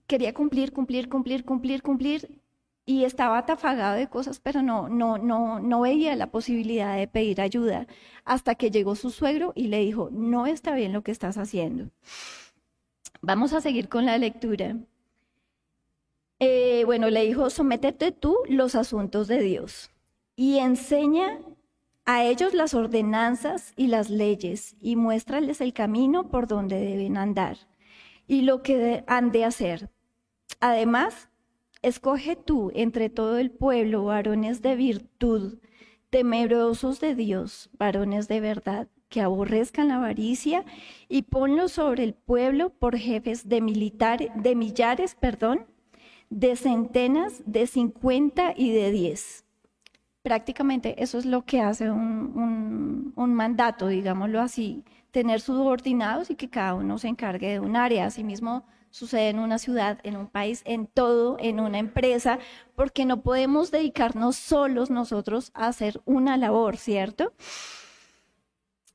quería 0.06 0.34
cumplir, 0.34 0.72
cumplir, 0.72 1.08
cumplir, 1.08 1.44
cumplir, 1.44 1.82
cumplir, 1.82 2.42
y 2.84 3.04
estaba 3.04 3.38
atafagado 3.38 3.96
de 3.96 4.08
cosas, 4.08 4.40
pero 4.40 4.60
no, 4.60 4.88
no, 4.88 5.16
no, 5.16 5.60
no 5.60 5.80
veía 5.82 6.16
la 6.16 6.32
posibilidad 6.32 6.96
de 6.96 7.06
pedir 7.06 7.40
ayuda, 7.40 7.86
hasta 8.24 8.56
que 8.56 8.70
llegó 8.70 8.96
su 8.96 9.10
suegro 9.10 9.52
y 9.54 9.68
le 9.68 9.78
dijo, 9.78 10.10
no 10.10 10.46
está 10.46 10.74
bien 10.74 10.92
lo 10.92 11.02
que 11.02 11.12
estás 11.12 11.38
haciendo. 11.38 11.90
Vamos 13.20 13.52
a 13.52 13.60
seguir 13.60 13.88
con 13.88 14.04
la 14.04 14.18
lectura. 14.18 14.76
Eh, 16.40 16.82
bueno, 16.86 17.08
le 17.08 17.24
dijo, 17.24 17.50
sométete 17.50 18.10
tú 18.10 18.36
los 18.48 18.74
asuntos 18.74 19.28
de 19.28 19.40
Dios 19.40 19.90
y 20.34 20.58
enseña 20.58 21.38
a 22.12 22.24
ellos 22.24 22.52
las 22.52 22.74
ordenanzas 22.74 23.72
y 23.74 23.86
las 23.86 24.10
leyes 24.10 24.76
y 24.80 24.96
muéstrales 24.96 25.62
el 25.62 25.72
camino 25.72 26.28
por 26.28 26.46
donde 26.46 26.78
deben 26.78 27.16
andar 27.16 27.56
y 28.26 28.42
lo 28.42 28.62
que 28.62 29.02
han 29.06 29.32
de 29.32 29.46
hacer. 29.46 29.88
Además, 30.60 31.30
escoge 31.80 32.36
tú 32.36 32.70
entre 32.74 33.08
todo 33.08 33.38
el 33.38 33.50
pueblo 33.50 34.04
varones 34.04 34.60
de 34.60 34.76
virtud, 34.76 35.58
temerosos 36.10 37.00
de 37.00 37.14
Dios, 37.14 37.70
varones 37.78 38.28
de 38.28 38.40
verdad, 38.40 38.88
que 39.08 39.22
aborrezcan 39.22 39.88
la 39.88 39.96
avaricia, 39.96 40.66
y 41.08 41.22
ponlo 41.22 41.68
sobre 41.68 42.04
el 42.04 42.12
pueblo 42.12 42.70
por 42.70 42.98
jefes 42.98 43.48
de 43.48 43.62
militares, 43.62 44.28
de 44.34 44.54
millares, 44.54 45.14
perdón, 45.14 45.64
de 46.28 46.56
centenas, 46.56 47.42
de 47.46 47.66
cincuenta 47.66 48.52
y 48.54 48.70
de 48.70 48.90
diez. 48.90 49.41
Prácticamente 50.22 51.02
eso 51.02 51.18
es 51.18 51.26
lo 51.26 51.44
que 51.44 51.60
hace 51.60 51.90
un, 51.90 53.12
un 53.16 53.34
mandato, 53.34 53.88
digámoslo 53.88 54.40
así, 54.40 54.84
tener 55.10 55.40
subordinados 55.40 56.30
y 56.30 56.36
que 56.36 56.48
cada 56.48 56.74
uno 56.74 56.98
se 56.98 57.08
encargue 57.08 57.50
de 57.52 57.60
un 57.60 57.74
área. 57.76 58.06
Asimismo, 58.06 58.64
sucede 58.90 59.30
en 59.30 59.40
una 59.40 59.58
ciudad, 59.58 59.98
en 60.04 60.16
un 60.16 60.28
país, 60.28 60.62
en 60.64 60.86
todo, 60.86 61.36
en 61.40 61.58
una 61.58 61.78
empresa, 61.78 62.38
porque 62.76 63.04
no 63.04 63.22
podemos 63.22 63.70
dedicarnos 63.70 64.36
solos 64.36 64.90
nosotros 64.90 65.50
a 65.54 65.66
hacer 65.66 66.00
una 66.04 66.36
labor, 66.36 66.76
¿cierto? 66.76 67.32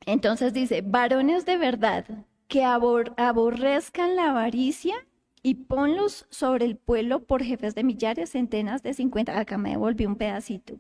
Entonces 0.06 0.54
dice, 0.54 0.82
varones 0.82 1.46
de 1.46 1.58
verdad, 1.58 2.06
que 2.48 2.64
aborrezcan 2.64 4.16
la 4.16 4.30
avaricia 4.30 4.96
y 5.44 5.56
ponlos 5.56 6.26
sobre 6.30 6.66
el 6.66 6.78
pueblo 6.78 7.24
por 7.26 7.44
jefes 7.44 7.76
de 7.76 7.84
millares, 7.84 8.30
centenas 8.30 8.82
de 8.84 8.94
cincuenta. 8.94 9.38
Acá 9.38 9.58
me 9.58 9.72
devolví 9.72 10.06
un 10.06 10.16
pedacito. 10.16 10.76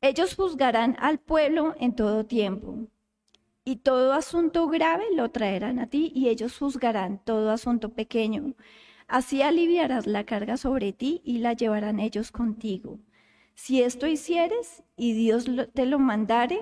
Ellos 0.00 0.36
juzgarán 0.36 0.96
al 1.00 1.18
pueblo 1.18 1.74
en 1.80 1.94
todo 1.94 2.24
tiempo 2.24 2.86
y 3.64 3.76
todo 3.76 4.12
asunto 4.12 4.68
grave 4.68 5.04
lo 5.12 5.30
traerán 5.30 5.80
a 5.80 5.88
ti 5.88 6.12
y 6.14 6.28
ellos 6.28 6.56
juzgarán 6.56 7.18
todo 7.24 7.50
asunto 7.50 7.90
pequeño. 7.90 8.54
Así 9.08 9.42
aliviarás 9.42 10.06
la 10.06 10.24
carga 10.24 10.56
sobre 10.56 10.92
ti 10.92 11.20
y 11.24 11.38
la 11.38 11.52
llevarán 11.52 11.98
ellos 11.98 12.30
contigo. 12.30 13.00
Si 13.54 13.82
esto 13.82 14.06
hicieres 14.06 14.84
y 14.96 15.14
Dios 15.14 15.46
te 15.74 15.84
lo 15.84 15.98
mandare, 15.98 16.60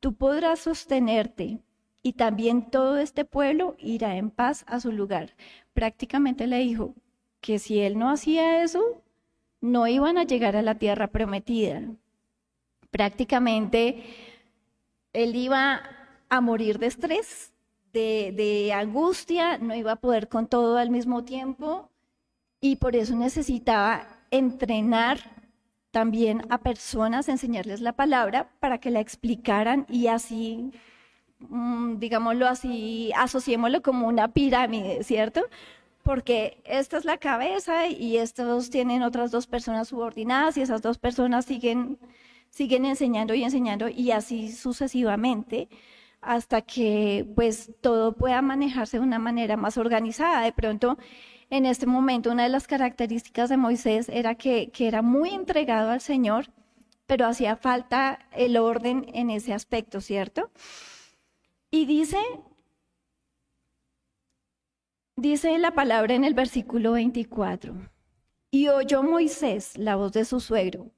tú 0.00 0.14
podrás 0.14 0.58
sostenerte 0.58 1.60
y 2.02 2.14
también 2.14 2.68
todo 2.68 2.98
este 2.98 3.24
pueblo 3.24 3.76
irá 3.78 4.16
en 4.16 4.30
paz 4.30 4.64
a 4.66 4.80
su 4.80 4.90
lugar. 4.90 5.36
Prácticamente 5.72 6.48
le 6.48 6.58
dijo 6.58 6.96
que 7.40 7.60
si 7.60 7.78
él 7.78 7.96
no 7.96 8.10
hacía 8.10 8.64
eso, 8.64 8.82
no 9.60 9.86
iban 9.86 10.18
a 10.18 10.24
llegar 10.24 10.56
a 10.56 10.62
la 10.62 10.74
tierra 10.74 11.06
prometida. 11.06 11.82
Prácticamente 12.96 14.04
él 15.12 15.36
iba 15.36 15.82
a 16.30 16.40
morir 16.40 16.78
de 16.78 16.86
estrés, 16.86 17.52
de, 17.92 18.72
angustia, 18.74 19.58
no 19.58 19.74
iba 19.74 19.92
a 19.92 19.96
poder 19.96 20.30
con 20.30 20.46
todo 20.46 20.78
al 20.78 20.88
mismo 20.88 21.22
tiempo 21.22 21.90
y 22.58 22.76
por 22.76 22.96
eso 22.96 23.14
necesitaba 23.14 24.06
entrenar 24.30 25.18
también 25.90 26.46
a 26.48 26.56
personas, 26.56 27.28
enseñarles 27.28 27.82
la 27.82 27.92
palabra 27.92 28.48
para 28.60 28.78
que 28.78 28.90
la 28.90 29.00
explicaran 29.00 29.84
y 29.90 30.06
así, 30.06 30.72
mm, 31.40 31.98
digámoslo 31.98 32.46
así, 32.48 33.12
asociémoslo 33.14 33.82
como 33.82 34.08
una 34.08 34.28
pirámide, 34.28 35.04
¿cierto? 35.04 35.42
Porque 36.02 36.62
esta 36.64 36.96
es 36.96 37.04
la 37.04 37.18
cabeza 37.18 37.88
y 37.88 38.16
estos 38.16 38.70
tienen 38.70 39.02
otras 39.02 39.30
dos 39.30 39.46
personas 39.46 39.88
subordinadas 39.88 40.56
y 40.56 40.62
esas 40.62 40.80
dos 40.80 40.96
personas 40.96 41.44
siguen, 41.44 41.98
siguen 42.56 42.86
enseñando 42.86 43.34
y 43.34 43.44
enseñando 43.44 43.88
y 43.90 44.12
así 44.12 44.50
sucesivamente 44.50 45.68
hasta 46.22 46.62
que 46.62 47.26
pues 47.34 47.72
todo 47.82 48.12
pueda 48.16 48.40
manejarse 48.40 48.96
de 48.96 49.02
una 49.02 49.18
manera 49.18 49.58
más 49.58 49.76
organizada. 49.76 50.40
De 50.40 50.52
pronto, 50.52 50.96
en 51.50 51.66
este 51.66 51.86
momento, 51.86 52.32
una 52.32 52.44
de 52.44 52.48
las 52.48 52.66
características 52.66 53.50
de 53.50 53.58
Moisés 53.58 54.08
era 54.08 54.36
que, 54.36 54.70
que 54.70 54.88
era 54.88 55.02
muy 55.02 55.30
entregado 55.30 55.90
al 55.90 56.00
Señor, 56.00 56.46
pero 57.06 57.26
hacía 57.26 57.56
falta 57.56 58.20
el 58.32 58.56
orden 58.56 59.06
en 59.12 59.28
ese 59.28 59.52
aspecto, 59.52 60.00
¿cierto? 60.00 60.50
Y 61.70 61.84
dice, 61.84 62.18
dice 65.16 65.58
la 65.58 65.72
palabra 65.72 66.14
en 66.14 66.24
el 66.24 66.32
versículo 66.32 66.92
24, 66.92 67.74
y 68.50 68.68
oyó 68.68 69.02
Moisés 69.02 69.76
la 69.76 69.96
voz 69.96 70.12
de 70.12 70.24
su 70.24 70.40
suegro. 70.40 70.95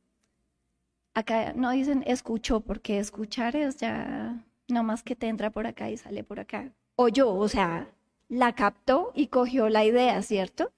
Acá 1.19 1.53
no 1.53 1.73
dicen 1.73 2.05
escuchó, 2.07 2.61
porque 2.61 3.01
escuchar 3.01 3.57
es 3.57 3.77
ya 3.77 4.41
no 4.69 4.85
más 4.85 5.03
que 5.03 5.17
te 5.17 5.27
entra 5.27 5.51
por 5.51 5.67
acá 5.67 5.91
y 5.91 5.97
sale 5.97 6.23
por 6.23 6.39
acá. 6.39 6.73
Oyó, 6.95 7.35
o 7.35 7.49
sea, 7.49 7.91
la 8.29 8.55
captó 8.55 9.11
y 9.17 9.27
cogió 9.27 9.69
la 9.69 9.85
idea, 9.85 10.23
¿cierto? 10.23 10.71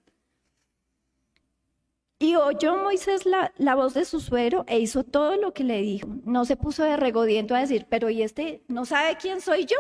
Y 2.19 2.37
oyó 2.37 2.79
Moisés 2.79 3.27
la, 3.27 3.53
la, 3.59 3.75
voz 3.75 3.93
de 3.93 4.07
su 4.07 4.19
suegro 4.19 4.65
e 4.67 4.79
hizo 4.79 5.05
todo 5.05 5.37
lo 5.37 5.53
que 5.53 5.63
le 5.63 5.83
dijo. 5.83 6.09
No 6.25 6.47
se 6.47 6.57
puso 6.57 6.85
de 6.85 6.97
regodiento 6.97 7.55
a 7.55 7.61
decir, 7.61 7.87
pero 7.91 8.09
¿y 8.09 8.23
este 8.23 8.63
no 8.67 8.87
sabe 8.87 9.19
quién 9.21 9.43
soy 9.43 9.67
yo? 9.67 9.77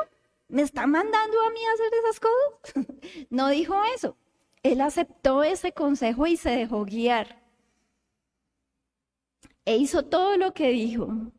¿Me 0.48 0.60
está 0.60 0.86
mandando 0.86 1.40
a 1.40 1.50
mí 1.52 1.60
a 1.64 1.72
hacer 1.72 1.90
esas 2.04 2.20
cosas? 2.20 2.96
no 3.30 3.48
dijo 3.48 3.80
eso. 3.96 4.14
Él 4.62 4.82
aceptó 4.82 5.42
ese 5.42 5.72
consejo 5.72 6.26
y 6.26 6.36
se 6.36 6.50
dejó 6.50 6.84
guiar. 6.84 7.39
E 9.64 9.76
hizo 9.76 10.04
todo 10.04 10.36
lo 10.36 10.52
que 10.54 10.70
dijo. 10.70 11.32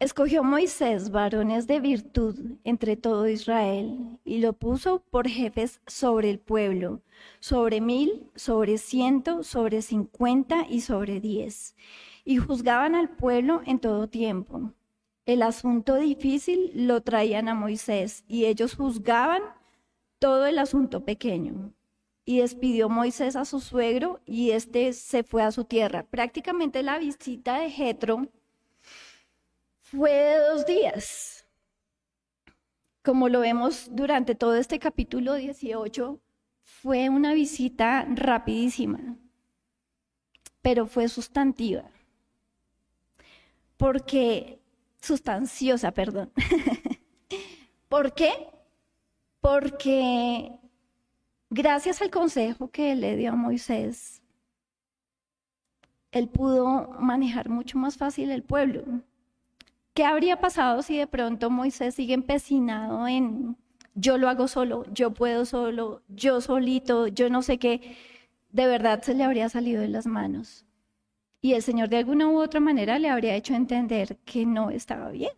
Escogió 0.00 0.42
Moisés 0.42 1.10
varones 1.10 1.66
de 1.66 1.78
virtud 1.78 2.58
entre 2.64 2.96
todo 2.96 3.28
Israel 3.28 4.18
y 4.24 4.38
lo 4.38 4.52
puso 4.52 5.04
por 5.10 5.28
jefes 5.28 5.80
sobre 5.86 6.30
el 6.30 6.38
pueblo, 6.38 7.00
sobre 7.40 7.80
mil, 7.80 8.28
sobre 8.34 8.76
ciento, 8.78 9.42
sobre 9.42 9.82
cincuenta 9.82 10.66
y 10.68 10.80
sobre 10.80 11.20
diez. 11.20 11.76
Y 12.24 12.38
juzgaban 12.38 12.94
al 12.94 13.10
pueblo 13.10 13.62
en 13.66 13.78
todo 13.78 14.08
tiempo. 14.08 14.72
El 15.26 15.42
asunto 15.42 15.96
difícil 15.96 16.70
lo 16.74 17.02
traían 17.02 17.48
a 17.48 17.54
Moisés 17.54 18.24
y 18.26 18.46
ellos 18.46 18.74
juzgaban 18.74 19.42
todo 20.18 20.46
el 20.46 20.58
asunto 20.58 21.04
pequeño. 21.04 21.72
Y 22.24 22.38
despidió 22.40 22.88
Moisés 22.88 23.36
a 23.36 23.44
su 23.44 23.60
suegro 23.60 24.20
y 24.24 24.52
éste 24.52 24.92
se 24.94 25.22
fue 25.22 25.42
a 25.42 25.52
su 25.52 25.64
tierra. 25.64 26.04
Prácticamente 26.04 26.82
la 26.82 26.98
visita 26.98 27.60
de 27.60 27.70
Jetro 27.70 28.28
fue 29.80 30.10
de 30.10 30.38
dos 30.38 30.66
días. 30.66 31.46
Como 33.02 33.28
lo 33.28 33.40
vemos 33.40 33.88
durante 33.90 34.34
todo 34.34 34.54
este 34.56 34.78
capítulo 34.78 35.34
18, 35.34 36.18
fue 36.62 37.10
una 37.10 37.34
visita 37.34 38.06
rapidísima, 38.08 39.18
pero 40.62 40.86
fue 40.86 41.08
sustantiva. 41.08 41.90
Porque, 43.76 44.60
sustanciosa, 45.00 45.92
perdón. 45.92 46.32
¿Por 47.88 48.14
qué? 48.14 48.48
Porque 49.40 50.50
gracias 51.54 52.02
al 52.02 52.10
consejo 52.10 52.68
que 52.70 52.96
le 52.96 53.16
dio 53.16 53.32
a 53.32 53.36
Moisés, 53.36 54.22
él 56.10 56.28
pudo 56.28 56.90
manejar 56.98 57.48
mucho 57.48 57.78
más 57.78 57.96
fácil 57.96 58.30
el 58.30 58.42
pueblo. 58.42 58.82
¿Qué 59.94 60.04
habría 60.04 60.40
pasado 60.40 60.82
si 60.82 60.98
de 60.98 61.06
pronto 61.06 61.50
Moisés 61.50 61.94
sigue 61.94 62.14
empecinado 62.14 63.06
en 63.06 63.56
yo 63.94 64.18
lo 64.18 64.28
hago 64.28 64.48
solo, 64.48 64.84
yo 64.92 65.14
puedo 65.14 65.44
solo, 65.44 66.02
yo 66.08 66.40
solito, 66.40 67.06
yo 67.06 67.30
no 67.30 67.42
sé 67.42 67.58
qué? 67.58 67.96
De 68.50 68.66
verdad 68.66 69.02
se 69.02 69.14
le 69.14 69.22
habría 69.22 69.48
salido 69.48 69.80
de 69.82 69.88
las 69.88 70.06
manos. 70.06 70.66
Y 71.40 71.54
el 71.54 71.62
Señor 71.62 71.88
de 71.88 71.98
alguna 71.98 72.28
u 72.28 72.40
otra 72.40 72.58
manera 72.58 72.98
le 72.98 73.08
habría 73.08 73.36
hecho 73.36 73.54
entender 73.54 74.16
que 74.24 74.46
no 74.46 74.70
estaba 74.70 75.10
bien. 75.10 75.32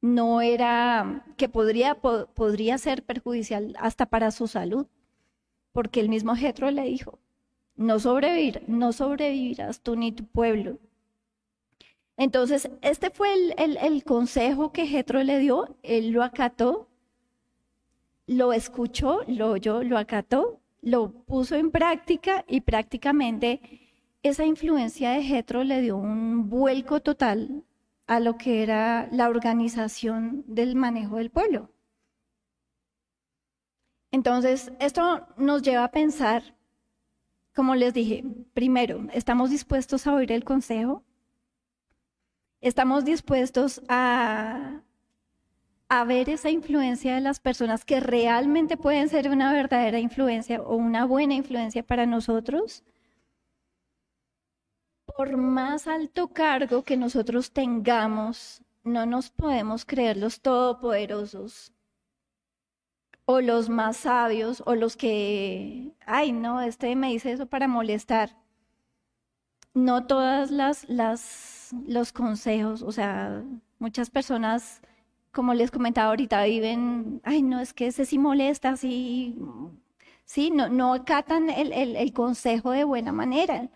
No 0.00 0.40
era, 0.40 1.26
que 1.36 1.50
podría, 1.50 1.96
podría 1.96 2.78
ser 2.78 3.02
perjudicial 3.02 3.74
hasta 3.78 4.06
para 4.06 4.30
su 4.30 4.46
salud. 4.46 4.86
Porque 5.76 6.00
el 6.00 6.08
mismo 6.08 6.34
Jetro 6.34 6.70
le 6.70 6.84
dijo, 6.84 7.18
no 7.76 7.98
sobrevivir, 7.98 8.62
no 8.66 8.92
sobrevivirás 8.92 9.82
tú 9.82 9.94
ni 9.94 10.10
tu 10.10 10.24
pueblo. 10.24 10.78
Entonces, 12.16 12.70
este 12.80 13.10
fue 13.10 13.28
el, 13.58 14.02
consejo 14.04 14.72
que 14.72 14.86
Jetro 14.86 15.22
le 15.22 15.38
dio, 15.38 15.76
él 15.82 16.12
lo 16.12 16.22
acató, 16.22 16.88
lo 18.26 18.54
escuchó, 18.54 19.20
lo 19.26 19.50
oyó, 19.50 19.82
lo 19.82 19.98
acató, 19.98 20.60
lo 20.80 21.10
puso 21.10 21.56
en 21.56 21.70
práctica 21.70 22.46
y 22.48 22.62
prácticamente 22.62 23.60
esa 24.22 24.46
influencia 24.46 25.10
de 25.10 25.24
Jetro 25.24 25.62
le 25.62 25.82
dio 25.82 25.98
un 25.98 26.48
vuelco 26.48 27.00
total 27.00 27.64
a 28.06 28.18
lo 28.18 28.38
que 28.38 28.62
era 28.62 29.10
la 29.12 29.28
organización 29.28 30.42
del 30.46 30.74
manejo 30.74 31.16
del 31.16 31.28
pueblo. 31.28 31.68
Entonces, 34.10 34.72
esto 34.80 35.26
nos 35.36 35.62
lleva 35.62 35.84
a 35.84 35.90
pensar, 35.90 36.54
como 37.54 37.74
les 37.74 37.94
dije, 37.94 38.24
primero, 38.54 39.06
¿estamos 39.12 39.50
dispuestos 39.50 40.06
a 40.06 40.14
oír 40.14 40.32
el 40.32 40.44
consejo? 40.44 41.04
estamos 42.60 43.04
dispuestos 43.04 43.80
a, 43.88 44.82
ver 46.06 46.28
esa 46.30 46.50
influencia 46.50 47.14
de 47.14 47.20
las 47.20 47.40
personas 47.40 47.84
que 47.84 48.00
realmente 48.00 48.76
pueden 48.76 49.08
ser 49.08 49.30
una 49.30 49.52
verdadera 49.52 49.98
influencia 49.98 50.60
o 50.60 50.76
una 50.76 51.04
buena 51.04 51.34
influencia 51.34 51.84
para 51.84 52.06
nosotros, 52.06 52.82
por 55.04 55.36
más 55.36 55.86
alto 55.86 56.28
cargo 56.28 56.82
que 56.82 56.96
nosotros 56.96 57.52
tengamos, 57.52 58.62
no 58.84 59.06
nos 59.06 59.30
podemos 59.30 59.84
creer 59.84 60.16
los 60.16 60.40
todopoderosos 60.40 61.72
o 63.26 63.40
los 63.40 63.68
más 63.68 63.98
sabios 63.98 64.62
o 64.66 64.74
los 64.74 64.96
que, 64.96 65.92
ay, 66.06 66.32
no, 66.32 66.60
este 66.62 66.96
me 66.96 67.10
dice 67.10 67.32
eso 67.32 67.46
para 67.46 67.68
molestar. 67.68 68.36
No 69.74 70.06
todas 70.06 70.50
las, 70.50 70.88
las 70.88 71.74
los 71.86 72.12
consejos, 72.12 72.82
o 72.82 72.92
sea, 72.92 73.42
muchas 73.78 74.10
personas, 74.10 74.80
como 75.32 75.54
les 75.54 75.70
comentaba 75.70 76.08
ahorita, 76.08 76.44
viven, 76.44 77.20
ay, 77.24 77.42
no, 77.42 77.60
es 77.60 77.74
que 77.74 77.88
ese 77.88 78.06
sí 78.06 78.18
molesta, 78.18 78.76
sí, 78.76 79.36
sí, 80.24 80.50
no, 80.50 80.68
no 80.68 80.94
acatan 80.94 81.50
el, 81.50 81.72
el 81.72 82.12
consejo 82.12 82.70
de 82.70 82.84
buena 82.84 83.12
manera 83.12 83.68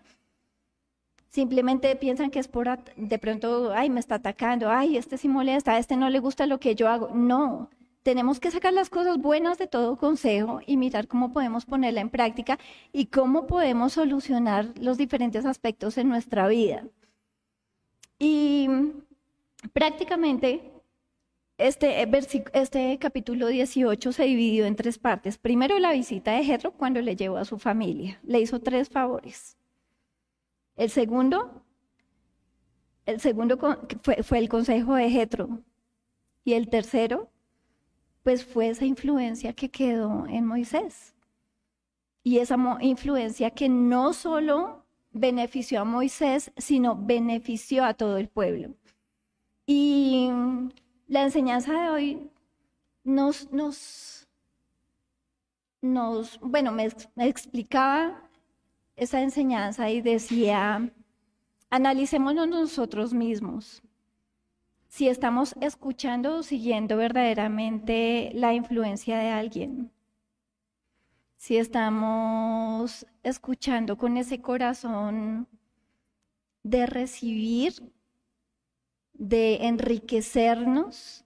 simplemente 1.31 1.95
piensan 1.95 2.29
que 2.29 2.39
es 2.39 2.47
por, 2.47 2.67
de 2.95 3.19
pronto, 3.19 3.71
ay, 3.73 3.89
me 3.89 3.99
está 3.99 4.15
atacando, 4.15 4.69
ay, 4.69 4.97
este 4.97 5.17
sí 5.17 5.29
molesta, 5.29 5.73
a 5.73 5.79
este 5.79 5.95
no 5.95 6.09
le 6.09 6.19
gusta 6.19 6.45
lo 6.45 6.59
que 6.59 6.75
yo 6.75 6.89
hago. 6.89 7.09
No, 7.15 7.69
tenemos 8.03 8.39
que 8.39 8.51
sacar 8.51 8.73
las 8.73 8.89
cosas 8.89 9.17
buenas 9.17 9.57
de 9.57 9.67
todo 9.67 9.97
consejo 9.97 10.61
y 10.65 10.77
mirar 10.77 11.07
cómo 11.07 11.31
podemos 11.31 11.65
ponerla 11.65 12.01
en 12.01 12.09
práctica 12.09 12.59
y 12.91 13.07
cómo 13.07 13.47
podemos 13.47 13.93
solucionar 13.93 14.73
los 14.79 14.97
diferentes 14.97 15.45
aspectos 15.45 15.97
en 15.97 16.09
nuestra 16.09 16.47
vida. 16.47 16.85
Y 18.19 18.67
prácticamente 19.73 20.71
este, 21.61 22.07
este 22.53 22.97
capítulo 22.99 23.47
18 23.47 24.11
se 24.11 24.23
dividió 24.23 24.65
en 24.65 24.75
tres 24.75 24.97
partes. 24.97 25.37
Primero 25.37 25.77
la 25.77 25.91
visita 25.91 26.31
de 26.31 26.43
Jetro 26.43 26.71
cuando 26.71 27.01
le 27.01 27.15
llevó 27.15 27.37
a 27.37 27.45
su 27.45 27.59
familia. 27.59 28.19
Le 28.23 28.39
hizo 28.39 28.59
tres 28.59 28.89
favores. 28.89 29.57
El 30.75 30.89
segundo, 30.89 31.63
el 33.05 33.19
segundo 33.19 33.59
fue, 34.01 34.39
el 34.39 34.49
consejo 34.49 34.95
de 34.95 35.09
Jetro. 35.11 35.59
Y 36.43 36.53
el 36.53 36.69
tercero, 36.69 37.30
pues 38.23 38.45
fue 38.45 38.69
esa 38.69 38.85
influencia 38.85 39.53
que 39.53 39.69
quedó 39.69 40.25
en 40.27 40.45
Moisés. 40.45 41.15
Y 42.23 42.37
esa 42.37 42.57
influencia 42.81 43.49
que 43.49 43.67
no 43.67 44.13
solo 44.13 44.85
benefició 45.11 45.81
a 45.81 45.85
Moisés, 45.85 46.51
sino 46.57 46.95
benefició 46.95 47.83
a 47.83 47.93
todo 47.93 48.17
el 48.17 48.29
pueblo. 48.29 48.75
Y 49.65 50.29
la 51.07 51.23
enseñanza 51.23 51.73
de 51.73 51.89
hoy 51.89 52.31
nos, 53.03 53.51
nos, 53.51 54.27
nos 55.81 56.39
bueno, 56.41 56.71
me 56.71 56.89
explicaba 57.17 58.21
esa 58.95 59.21
enseñanza 59.21 59.89
y 59.89 60.01
decía, 60.01 60.91
analicémonos 61.71 62.47
nosotros 62.47 63.13
mismos. 63.13 63.81
Si 64.91 65.07
estamos 65.07 65.55
escuchando 65.61 66.35
o 66.35 66.43
siguiendo 66.43 66.97
verdaderamente 66.97 68.29
la 68.33 68.53
influencia 68.53 69.17
de 69.17 69.29
alguien. 69.29 69.89
Si 71.37 71.55
estamos 71.55 73.07
escuchando 73.23 73.97
con 73.97 74.17
ese 74.17 74.41
corazón 74.41 75.47
de 76.63 76.85
recibir, 76.87 77.71
de 79.13 79.65
enriquecernos, 79.67 81.23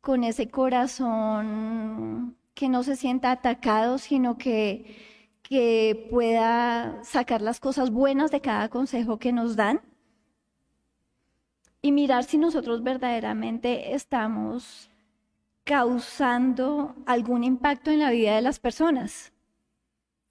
con 0.00 0.24
ese 0.24 0.48
corazón 0.48 2.38
que 2.54 2.70
no 2.70 2.82
se 2.84 2.96
sienta 2.96 3.32
atacado, 3.32 3.98
sino 3.98 4.38
que 4.38 5.18
que 5.42 6.06
pueda 6.10 7.02
sacar 7.04 7.40
las 7.40 7.60
cosas 7.60 7.90
buenas 7.90 8.30
de 8.30 8.40
cada 8.40 8.68
consejo 8.68 9.18
que 9.18 9.32
nos 9.32 9.56
dan 9.56 9.80
y 11.82 11.92
mirar 11.92 12.24
si 12.24 12.38
nosotros 12.38 12.82
verdaderamente 12.82 13.94
estamos 13.94 14.90
causando 15.64 16.94
algún 17.06 17.44
impacto 17.44 17.90
en 17.90 18.00
la 18.00 18.10
vida 18.10 18.34
de 18.34 18.42
las 18.42 18.58
personas. 18.58 19.32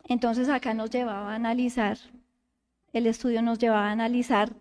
Entonces 0.03 0.49
acá 0.49 0.73
nos 0.73 0.89
llevaba 0.89 1.31
a 1.31 1.35
analizar, 1.35 1.97
el 2.93 3.07
estudio 3.07 3.41
nos 3.41 3.59
llevaba 3.59 3.89
a 3.89 3.91
analizar 3.91 4.53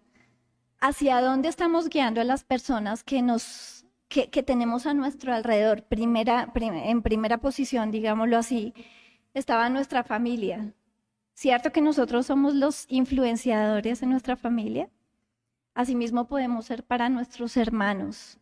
hacia 0.81 1.20
dónde 1.20 1.49
estamos 1.49 1.88
guiando 1.88 2.20
a 2.20 2.25
las 2.25 2.44
personas 2.44 3.03
que 3.03 3.22
nos 3.22 3.77
que, 4.09 4.42
tenemos 4.42 4.87
a 4.87 4.94
nuestro 4.94 5.35
alrededor, 5.35 5.83
primera, 5.83 6.53
en 6.55 7.03
primera 7.03 7.38
posición, 7.38 7.90
digámoslo 7.90 8.38
así, 8.38 8.72
estaba 9.35 9.68
nuestra 9.68 10.05
familia. 10.05 10.72
¿Cierto 11.35 11.72
que 11.72 11.81
nosotros 11.81 12.27
somos 12.27 12.55
los 12.55 12.87
influenciadores 12.88 14.03
en 14.03 14.11
nuestra 14.11 14.37
familia? 14.37 14.88
Asimismo 15.77 16.27
podemos 16.27 16.65
ser 16.65 16.83
para 16.83 17.09
nuestros 17.09 17.57
hermanos. 17.57 18.39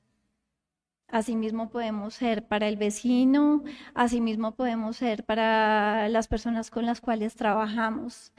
Asimismo 1.09 1.69
podemos 1.69 2.15
ser 2.15 2.49
para 2.49 2.67
el 2.69 2.77
vecino, 2.77 3.63
asimismo 3.93 4.53
podemos 4.55 4.97
ser 4.97 5.25
para 5.25 6.09
las 6.09 6.29
personas 6.29 6.71
con 6.71 6.87
las 6.87 7.03
cuales 7.03 7.35
trabajamos. 7.35 8.33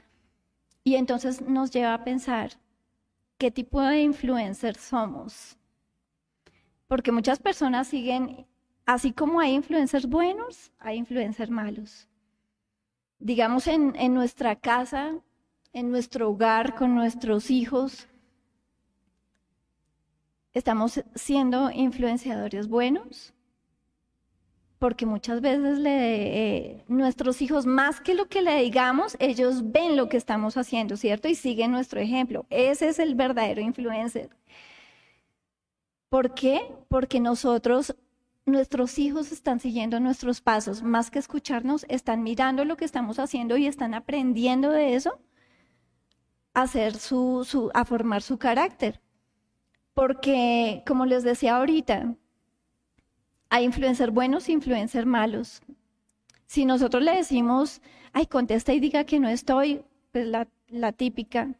Y 0.82 0.96
entonces 0.96 1.40
nos 1.42 1.70
lleva 1.70 1.94
a 1.94 2.02
pensar 2.02 2.50
qué 3.38 3.52
tipo 3.52 3.80
de 3.80 4.00
influencers 4.00 4.80
somos. 4.80 5.56
Porque 6.88 7.12
muchas 7.12 7.38
personas 7.38 7.86
siguen, 7.86 8.46
así 8.84 9.12
como 9.12 9.38
hay 9.38 9.52
influencers 9.54 10.06
buenos, 10.06 10.72
hay 10.80 10.96
influencers 10.96 11.50
malos 11.50 12.08
digamos, 13.18 13.66
en, 13.66 14.14
nuestra 14.14 14.56
casa, 14.56 15.14
en 15.72 15.90
nuestro 15.90 16.30
hogar, 16.30 16.74
con 16.74 16.94
nuestros 16.94 17.50
hijos, 17.50 18.08
estamos 20.56 21.02
siendo 21.14 21.70
influenciadores 21.70 22.66
buenos, 22.68 23.34
porque 24.78 25.04
muchas 25.04 25.42
veces 25.42 25.78
eh, 25.84 26.82
nuestros 26.88 27.42
hijos, 27.42 27.66
más 27.66 28.00
que 28.00 28.14
lo 28.14 28.28
que 28.28 28.40
le 28.40 28.62
digamos, 28.62 29.16
ellos 29.20 29.70
ven 29.70 29.96
lo 29.96 30.08
que 30.08 30.16
estamos 30.16 30.56
haciendo, 30.56 30.96
¿cierto? 30.96 31.28
Y 31.28 31.34
siguen 31.34 31.72
nuestro 31.72 32.00
ejemplo. 32.00 32.46
Ese 32.48 32.88
es 32.88 32.98
el 32.98 33.14
verdadero 33.14 33.60
influencer. 33.60 34.30
¿Por 36.08 36.32
qué? 36.34 36.62
Porque 36.88 37.20
nosotros 37.20 37.94
nuestros 38.46 38.98
hijos 38.98 39.32
están 39.32 39.60
siguiendo 39.60 40.00
nuestros 40.00 40.40
pasos, 40.40 40.82
más 40.82 41.10
que 41.10 41.18
escucharnos, 41.18 41.84
están 41.88 42.22
mirando 42.22 42.64
lo 42.64 42.76
que 42.78 42.84
estamos 42.86 43.18
haciendo 43.18 43.58
y 43.58 43.66
están 43.66 43.92
aprendiendo 43.92 44.70
de 44.70 44.94
eso 44.94 45.18
a, 46.54 46.62
hacer 46.62 46.94
su, 46.94 47.70
a 47.74 47.84
formar 47.84 48.22
su 48.22 48.38
carácter. 48.38 49.00
Porque, 49.96 50.82
como 50.86 51.06
les 51.06 51.24
decía 51.24 51.56
ahorita, 51.56 52.14
hay 53.50 53.64
influencers 53.64 54.12
buenos 54.12 54.48
e 54.48 54.52
influencers 54.52 55.06
malos. 55.06 55.62
Si 56.46 56.64
nosotros 56.64 57.02
le 57.02 57.16
decimos, 57.16 57.80
ay, 58.12 58.26
contesta 58.26 58.72
y 58.74 58.80
diga 58.80 59.04
que 59.04 59.18
no 59.18 59.28
estoy, 59.28 59.82
pues 60.12 60.26
la, 60.26 60.46
la 60.68 60.92
típica. 60.92 61.54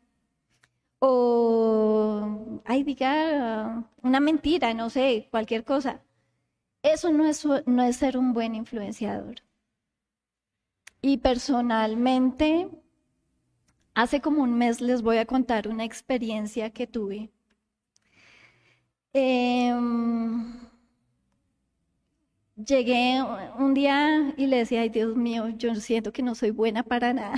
O, 1.01 2.61
ay, 2.65 2.85
diga 2.85 3.85
una 4.03 4.21
mentira, 4.21 4.75
no 4.75 4.91
sé, 4.91 5.29
cualquier 5.33 5.65
cosa 5.65 6.03
eso 6.93 7.11
no 7.13 7.27
es, 7.27 7.45
no 7.67 7.83
es 7.83 7.97
ser 7.97 8.17
un 8.17 8.33
buen 8.33 8.55
influenciador. 8.55 9.37
Y 11.03 11.19
personalmente, 11.19 12.69
hace 13.95 14.21
como 14.21 14.43
un 14.43 14.57
mes 14.57 14.81
les 14.81 15.03
voy 15.03 15.19
a 15.19 15.27
contar 15.27 15.69
una 15.69 15.85
experiencia 15.85 16.71
que 16.71 16.87
tuve. 16.87 17.31
Em, 19.19 20.45
llegué 22.57 23.23
un 23.59 23.73
día 23.75 24.35
y 24.37 24.47
le 24.47 24.59
decía, 24.59 24.83
ay 24.83 24.91
Dios 24.91 25.17
mío, 25.17 25.49
yo 25.57 25.75
siento 25.77 26.13
que 26.13 26.23
no 26.23 26.35
soy 26.35 26.51
buena 26.51 26.83
para 26.83 27.13
nada. 27.15 27.37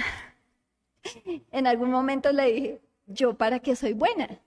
en 1.52 1.66
algún 1.66 1.90
momento 1.90 2.32
le 2.32 2.52
dije, 2.52 2.80
yo 3.06 3.36
para 3.38 3.60
qué 3.60 3.76
soy 3.76 3.92
buena. 3.92 4.40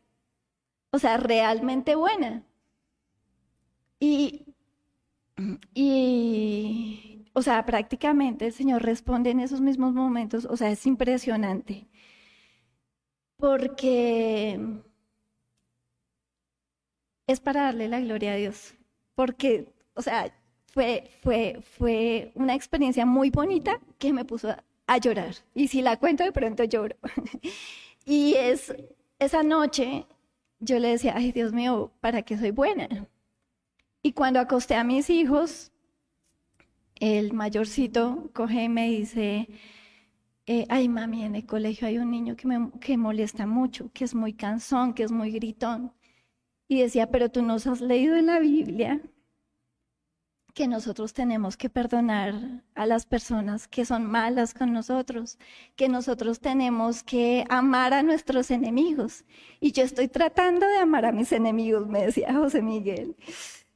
O 0.91 0.99
sea, 0.99 1.17
realmente 1.17 1.95
buena. 1.95 2.43
Y 3.99 4.45
y, 5.73 7.25
o 7.33 7.41
sea, 7.41 7.65
prácticamente 7.65 8.47
el 8.47 8.53
Señor 8.53 8.83
responde 8.83 9.31
en 9.31 9.39
esos 9.39 9.61
mismos 9.61 9.93
momentos, 9.93 10.45
o 10.45 10.57
sea, 10.57 10.71
es 10.71 10.85
impresionante. 10.85 11.87
Porque 13.37 14.57
es 17.31 17.39
para 17.39 17.63
darle 17.63 17.87
la 17.87 17.99
gloria 17.99 18.33
a 18.33 18.35
Dios. 18.35 18.75
Porque, 19.15 19.73
o 19.93 20.01
sea, 20.01 20.31
fue, 20.67 21.09
fue, 21.21 21.59
fue 21.77 22.31
una 22.35 22.55
experiencia 22.55 23.05
muy 23.05 23.29
bonita 23.29 23.79
que 23.97 24.13
me 24.13 24.25
puso 24.25 24.55
a, 24.87 24.97
llorar. 24.97 25.35
Y 25.55 25.69
si 25.69 25.81
la 25.81 25.97
cuento, 25.97 26.23
de 26.23 26.31
pronto 26.31 26.63
lloro. 26.65 26.95
y 28.05 28.33
es 28.35 28.73
esa 29.19 29.43
noche, 29.43 30.05
yo 30.59 30.79
le 30.79 30.89
decía, 30.89 31.13
ay 31.15 31.31
Dios 31.31 31.53
mío, 31.53 31.91
¿para 32.01 32.23
qué 32.23 32.37
soy 32.37 32.51
buena? 32.51 33.07
Y 34.01 34.13
cuando 34.13 34.39
acosté 34.39 34.75
a 34.75 34.83
mis 34.83 35.09
hijos, 35.09 35.71
el 36.95 37.33
mayorcito 37.33 38.29
coge 38.33 38.63
y 38.63 38.69
me 38.69 38.89
dice, 38.89 39.47
eh, 40.45 40.65
ay 40.69 40.89
mami, 40.89 41.23
en 41.23 41.35
el 41.35 41.45
colegio 41.45 41.87
hay 41.87 41.97
un 41.97 42.11
niño 42.11 42.35
que 42.35 42.47
me 42.47 42.71
que 42.79 42.97
molesta 42.97 43.45
mucho, 43.45 43.91
que 43.93 44.03
es 44.03 44.15
muy 44.15 44.33
cansón, 44.33 44.93
que 44.93 45.03
es 45.03 45.11
muy 45.11 45.31
gritón. 45.31 45.93
Y 46.71 46.79
decía, 46.79 47.11
pero 47.11 47.27
tú 47.27 47.41
nos 47.41 47.67
has 47.67 47.81
leído 47.81 48.15
en 48.15 48.27
la 48.27 48.39
Biblia 48.39 49.01
que 50.53 50.69
nosotros 50.69 51.11
tenemos 51.11 51.57
que 51.57 51.69
perdonar 51.69 52.63
a 52.75 52.85
las 52.85 53.05
personas 53.05 53.67
que 53.67 53.83
son 53.83 54.05
malas 54.05 54.53
con 54.53 54.71
nosotros, 54.71 55.37
que 55.75 55.89
nosotros 55.89 56.39
tenemos 56.39 57.03
que 57.03 57.43
amar 57.49 57.93
a 57.93 58.03
nuestros 58.03 58.51
enemigos. 58.51 59.25
Y 59.59 59.73
yo 59.73 59.83
estoy 59.83 60.07
tratando 60.07 60.65
de 60.65 60.77
amar 60.77 61.03
a 61.03 61.11
mis 61.11 61.33
enemigos, 61.33 61.89
me 61.89 62.05
decía 62.05 62.33
José 62.33 62.61
Miguel. 62.61 63.17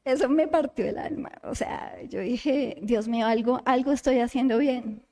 Eso 0.05 0.29
me 0.29 0.47
partió 0.47 0.86
el 0.86 0.97
alma. 0.97 1.34
O 1.43 1.53
sea, 1.53 2.01
yo 2.03 2.21
dije, 2.21 2.77
Dios 2.81 3.10
mío, 3.10 3.27
algo, 3.27 3.62
algo 3.65 3.91
estoy 3.91 4.19
haciendo 4.19 4.58
bien. 4.58 5.03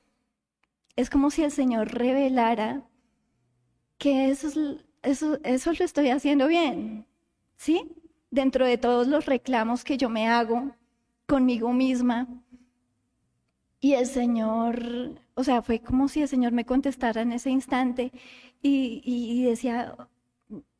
Es 0.96 1.10
como 1.10 1.32
si 1.32 1.44
el 1.44 1.52
Señor 1.52 1.94
revelara 1.94 2.88
que 3.98 4.30
eso, 4.30 4.78
eso, 5.02 5.38
eso 5.44 5.74
lo 5.74 5.84
estoy 5.84 6.12
haciendo 6.12 6.48
bien. 6.48 7.08
¿Sí? 7.64 7.90
Dentro 8.30 8.66
de 8.66 8.78
todos 8.78 9.08
los 9.08 9.26
reclamos 9.26 9.86
que 9.86 9.96
yo 9.96 10.10
me 10.10 10.28
hago, 10.28 10.76
conmigo 11.26 11.72
misma. 11.72 12.28
Y 13.80 13.94
el 13.94 14.06
Señor, 14.06 15.22
o 15.34 15.46
sea, 15.46 15.62
fue 15.62 15.80
como 15.80 16.10
si 16.10 16.22
el 16.24 16.28
Señor 16.28 16.52
me 16.52 16.66
contestara 16.66 17.22
en 17.22 17.32
ese 17.32 17.52
instante 17.52 18.12
y, 18.62 19.46
decía, 19.46 19.96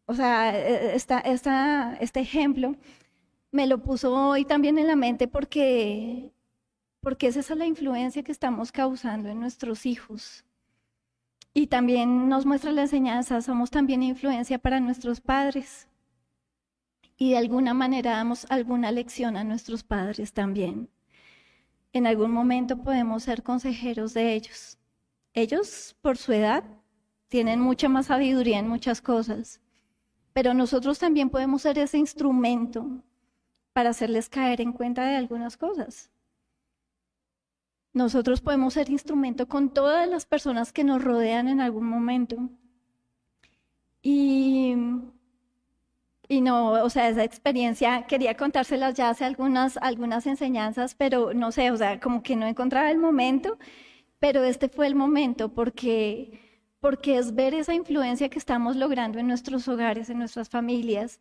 o 0.08 0.14
sea, 0.14 0.58
esta, 0.94 1.20
esta, 1.20 1.96
este 2.02 2.20
ejemplo 2.20 2.76
me 3.52 3.66
lo 3.66 3.78
puso 3.82 4.14
hoy 4.14 4.44
también 4.44 4.78
en 4.78 4.88
la 4.88 4.98
mente 4.98 5.30
porque, 5.30 6.34
porque 7.00 7.28
es 7.28 7.38
esa 7.38 7.56
la 7.56 7.66
influencia 7.66 8.24
que 8.24 8.34
estamos 8.34 8.74
causando 8.74 9.30
en 9.30 9.40
nuestros 9.40 9.86
hijos. 9.86 10.44
Y 11.54 11.68
también 11.68 12.28
nos 12.28 12.46
muestra 12.46 12.74
la 12.74 12.82
enseñanza, 12.82 13.42
somos 13.42 13.72
también 13.72 14.04
influencia 14.04 14.60
para 14.60 14.82
nuestros 14.82 15.22
padres 15.22 15.88
y 17.24 17.30
de 17.30 17.38
alguna 17.38 17.74
manera 17.74 18.18
damos 18.18 18.46
alguna 18.50 18.92
lección 18.92 19.38
a 19.38 19.46
nuestros 19.46 19.82
padres 19.82 20.34
también. 20.34 20.90
En 21.94 22.06
algún 22.06 22.32
momento 22.32 22.84
podemos 22.84 23.24
ser 23.24 23.44
consejeros 23.44 24.14
de 24.14 24.34
ellos. 24.34 24.78
Ellos, 25.34 25.96
por 26.02 26.18
su 26.18 26.34
edad, 26.34 26.66
tienen 27.30 27.62
mucha 27.62 27.88
más 27.88 28.08
sabiduría 28.08 28.60
en 28.60 28.68
muchas 28.68 29.02
cosas, 29.02 29.62
pero 30.34 30.54
nosotros 30.54 31.00
también 31.00 31.30
podemos 31.30 31.62
ser 31.62 31.78
ese 31.78 31.98
instrumento 31.98 33.02
para 33.72 33.92
hacerles 33.92 34.28
caer 34.28 34.60
en 34.60 34.74
cuenta 34.74 35.06
de 35.06 35.16
algunas 35.16 35.56
cosas. 35.56 36.12
Nosotros 37.94 38.42
podemos 38.42 38.74
ser 38.74 38.90
instrumento 38.90 39.48
con 39.48 39.70
todas 39.70 40.10
las 40.10 40.26
personas 40.26 40.74
que 40.74 40.84
nos 40.84 41.02
rodean 41.02 41.48
en 41.48 41.62
algún 41.62 41.86
momento. 41.86 42.50
Y 44.02 44.76
y 46.30 46.42
no, 46.42 46.72
o 46.84 46.90
sea, 46.90 47.10
esa 47.10 47.24
experiencia 47.24 48.06
quería 48.08 48.36
contárselas 48.38 48.96
ya 48.96 49.10
hace 49.10 49.26
algunas, 49.26 49.78
algunas 49.78 50.26
enseñanzas, 50.28 50.96
pero 50.96 51.34
no 51.34 51.52
sé, 51.52 51.72
o 51.72 51.78
sea, 51.78 52.00
como 52.00 52.24
que 52.24 52.36
no 52.36 52.48
encontraba 52.48 52.90
el 52.92 52.98
momento, 52.98 53.58
pero 54.20 54.44
este 54.44 54.70
fue 54.70 54.88
el 54.88 54.96
momento 54.96 55.54
porque, 55.54 56.40
porque 56.80 57.18
es 57.18 57.36
ver 57.36 57.54
esa 57.56 57.74
influencia 57.74 58.30
que 58.30 58.40
estamos 58.40 58.76
logrando 58.78 59.20
en 59.20 59.28
nuestros 59.28 59.68
hogares, 59.68 60.10
en 60.10 60.20
nuestras 60.20 60.50
familias. 60.50 61.20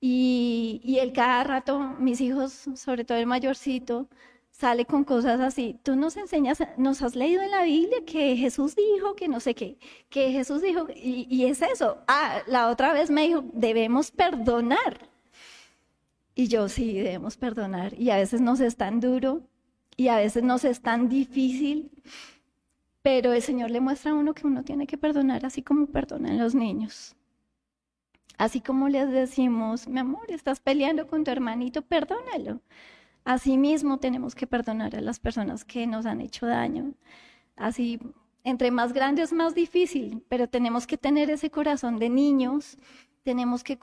Y, 0.00 0.80
y 0.84 0.98
el 1.00 1.12
cada 1.12 1.44
rato, 1.44 1.80
mis 1.98 2.20
hijos, 2.20 2.52
sobre 2.76 3.04
todo 3.04 3.18
el 3.18 3.26
mayorcito, 3.26 4.08
sale 4.58 4.86
con 4.86 5.04
cosas 5.04 5.40
así. 5.40 5.78
Tú 5.84 5.94
nos 5.94 6.16
enseñas, 6.16 6.58
nos 6.76 7.02
has 7.02 7.14
leído 7.14 7.42
en 7.42 7.50
la 7.52 7.62
Biblia 7.62 7.98
que 8.04 8.36
Jesús 8.36 8.74
dijo 8.74 9.14
que 9.14 9.28
no 9.28 9.38
sé 9.40 9.54
qué, 9.54 9.78
que 10.10 10.32
Jesús 10.32 10.62
dijo, 10.62 10.88
y, 10.94 11.44
es 11.44 11.62
eso. 11.62 11.98
Ah, 12.08 12.42
la 12.48 12.68
otra 12.68 12.92
vez 12.92 13.08
me 13.08 13.22
dijo, 13.22 13.44
debemos 13.52 14.10
perdonar. 14.10 15.08
Y 16.34 16.48
yo 16.48 16.68
sí, 16.68 16.92
debemos 16.94 17.36
perdonar. 17.36 17.94
Y 17.98 18.10
a 18.10 18.16
veces 18.16 18.40
nos 18.40 18.60
es 18.60 18.76
tan 18.76 19.00
duro 19.00 19.42
y 19.96 20.08
a 20.08 20.16
veces 20.16 20.42
nos 20.42 20.64
es 20.64 20.80
tan 20.80 21.08
difícil, 21.08 21.90
pero 23.02 23.32
el 23.32 23.42
Señor 23.42 23.70
le 23.70 23.80
muestra 23.80 24.10
a 24.10 24.14
uno 24.14 24.34
que 24.34 24.46
uno 24.46 24.64
tiene 24.64 24.86
que 24.86 24.98
perdonar 24.98 25.46
así 25.46 25.62
como 25.62 25.86
perdonan 25.86 26.38
los 26.38 26.54
niños. 26.54 27.14
Así 28.38 28.60
como 28.60 28.88
les 28.88 29.10
decimos, 29.10 29.88
mi 29.88 30.00
amor, 30.00 30.30
estás 30.30 30.60
peleando 30.60 31.06
con 31.06 31.24
tu 31.24 31.30
hermanito, 31.30 31.82
perdónalo. 31.82 32.60
Asimismo, 33.24 33.98
tenemos 33.98 34.34
que 34.34 34.46
perdonar 34.46 34.96
a 34.96 35.00
las 35.00 35.20
personas 35.20 35.64
que 35.64 35.86
nos 35.86 36.06
han 36.06 36.20
hecho 36.20 36.46
daño. 36.46 36.94
Así, 37.56 38.00
entre 38.44 38.70
más 38.70 38.92
grande 38.92 39.22
es 39.22 39.32
más 39.32 39.54
difícil, 39.54 40.24
pero 40.28 40.48
tenemos 40.48 40.86
que 40.86 40.96
tener 40.96 41.30
ese 41.30 41.50
corazón 41.50 41.98
de 41.98 42.08
niños, 42.08 42.78
tenemos 43.22 43.62
que 43.62 43.78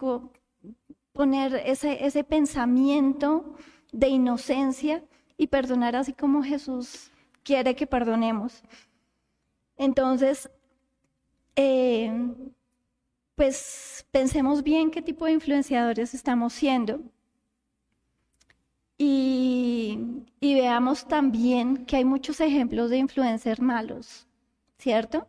poner 1.13 1.55
ese, 1.65 2.23
pensamiento 2.23 3.55
de 3.91 4.07
inocencia 4.09 5.03
y 5.37 5.47
perdonar 5.47 5.95
así 5.95 6.13
como 6.13 6.43
Jesús 6.43 7.11
quiere 7.43 7.75
que 7.75 7.85
perdonemos. 7.85 8.63
Entonces, 9.77 10.49
eh, 11.55 12.11
pues 13.35 14.05
pensemos 14.11 14.63
bien 14.63 14.91
qué 14.91 15.01
tipo 15.01 15.25
de 15.25 15.33
influenciadores 15.33 16.13
estamos 16.13 16.53
siendo. 16.53 17.01
Y, 18.97 19.97
veamos 20.41 21.07
también 21.07 21.85
que 21.85 21.97
hay 21.97 22.05
muchos 22.05 22.39
ejemplos 22.39 22.89
de 22.89 22.97
influencers 22.97 23.59
malos, 23.59 24.27
¿cierto? 24.77 25.27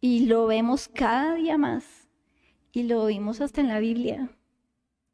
Y 0.00 0.26
lo 0.26 0.46
vemos 0.46 0.88
cada 0.88 1.34
día 1.34 1.58
más. 1.58 2.08
Y 2.72 2.84
lo 2.84 3.06
vimos 3.06 3.40
hasta 3.40 3.60
en 3.60 3.68
la 3.68 3.80
Biblia. 3.80 4.30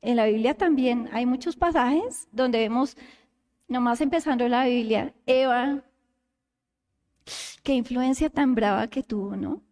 En 0.02 0.16
la 0.16 0.26
Biblia 0.26 0.56
también 0.56 1.08
hay 1.12 1.26
muchos 1.26 1.56
pasajes 1.56 2.28
donde 2.32 2.58
vemos, 2.58 2.96
nomás 3.68 4.00
empezando 4.00 4.46
la 4.48 4.66
Biblia, 4.66 5.14
Eva, 5.26 5.84
qué 7.62 7.74
influencia 7.74 8.28
tan 8.30 8.54
brava 8.54 8.88
que 8.88 9.02
tuvo, 9.02 9.36
¿no? 9.36 9.62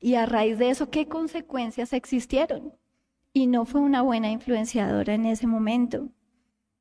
Y 0.00 0.14
a 0.14 0.26
raíz 0.26 0.58
de 0.58 0.70
eso, 0.70 0.90
¿qué 0.90 1.06
consecuencias 1.06 1.92
existieron? 1.92 2.74
Y 3.32 3.46
no 3.46 3.64
fue 3.66 3.80
una 3.80 4.02
buena 4.02 4.30
influenciadora 4.30 5.14
en 5.14 5.26
ese 5.26 5.46
momento 5.46 6.10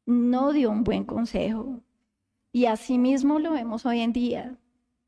no 0.06 0.52
dio 0.52 0.70
un 0.72 0.84
buen 0.84 1.06
consejo. 1.06 1.82
Y 2.52 2.66
así 2.66 2.98
mismo 2.98 3.40
lo 3.40 3.52
vemos 3.54 3.86
hoy 3.86 4.02
en 4.02 4.14
día. 4.14 4.58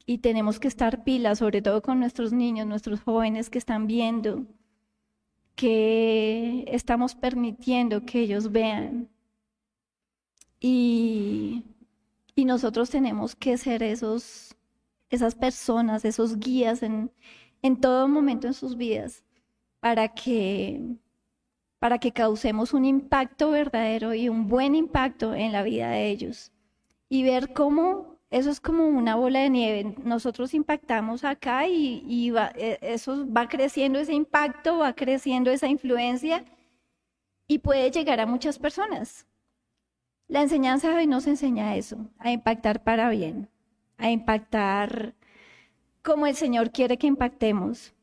Y 0.06 0.20
tenemos 0.20 0.60
que 0.60 0.68
estar 0.68 1.04
pilas, 1.04 1.40
sobre 1.40 1.62
todo 1.62 1.82
con 1.82 2.00
nuestros 2.00 2.34
niños, 2.34 2.68
nuestros 2.68 3.02
jóvenes 3.02 3.50
que 3.50 3.58
están 3.58 3.88
viendo, 3.88 4.46
que 5.56 6.66
estamos 6.68 7.16
permitiendo 7.16 8.06
que 8.06 8.22
ellos 8.22 8.52
vean. 8.52 9.10
Y, 10.60 11.64
y 12.36 12.46
nosotros 12.46 12.90
tenemos 12.90 13.36
que 13.36 13.58
ser 13.58 13.84
esos, 13.84 14.56
esas 15.10 15.36
personas, 15.36 16.06
esos 16.06 16.38
guías 16.40 16.84
en, 16.84 17.12
en 17.62 17.80
todo 17.80 18.08
momento 18.08 18.48
en 18.48 18.54
sus 18.54 18.78
vidas, 18.78 19.24
para 19.80 20.10
que 20.10 20.98
para 21.84 22.00
que 22.00 22.14
causemos 22.14 22.74
un 22.74 22.86
impacto 22.86 23.52
verdadero 23.52 24.14
y 24.14 24.30
un 24.30 24.48
buen 24.48 24.74
impacto 24.74 25.36
en 25.36 25.52
la 25.52 25.64
vida 25.64 25.90
de 25.90 26.08
ellos. 26.12 26.54
Y 27.10 27.24
ver 27.24 27.52
cómo 27.52 28.20
eso 28.30 28.50
es 28.50 28.62
como 28.62 28.88
una 28.88 29.16
bola 29.18 29.42
de 29.42 29.50
nieve. 29.50 29.94
Nosotros 30.02 30.54
impactamos 30.54 31.26
acá 31.26 31.68
y, 31.68 32.32
e, 32.56 32.80
eso 32.82 33.28
va 33.30 33.50
creciendo 33.50 34.00
ese 34.00 34.14
impacto, 34.14 34.78
va 34.78 34.94
creciendo 34.94 35.52
esa 35.52 35.68
influencia 35.68 36.46
y 37.50 37.60
puede 37.60 37.92
llegar 37.92 38.22
a 38.22 38.28
muchas 38.28 38.58
personas. 38.58 39.28
La 40.30 40.42
enseñanza 40.42 40.88
de 40.88 40.96
hoy 40.96 41.08
nos 41.08 41.28
enseña 41.28 41.76
eso, 41.76 41.98
a 42.18 42.32
impactar 42.32 42.82
para 42.82 43.10
bien, 43.10 43.50
a 43.98 44.10
impactar 44.10 45.16
como 46.02 46.28
el 46.28 46.36
Señor 46.36 46.72
quiere 46.72 46.98
que 46.98 47.08
impactemos, 47.08 47.94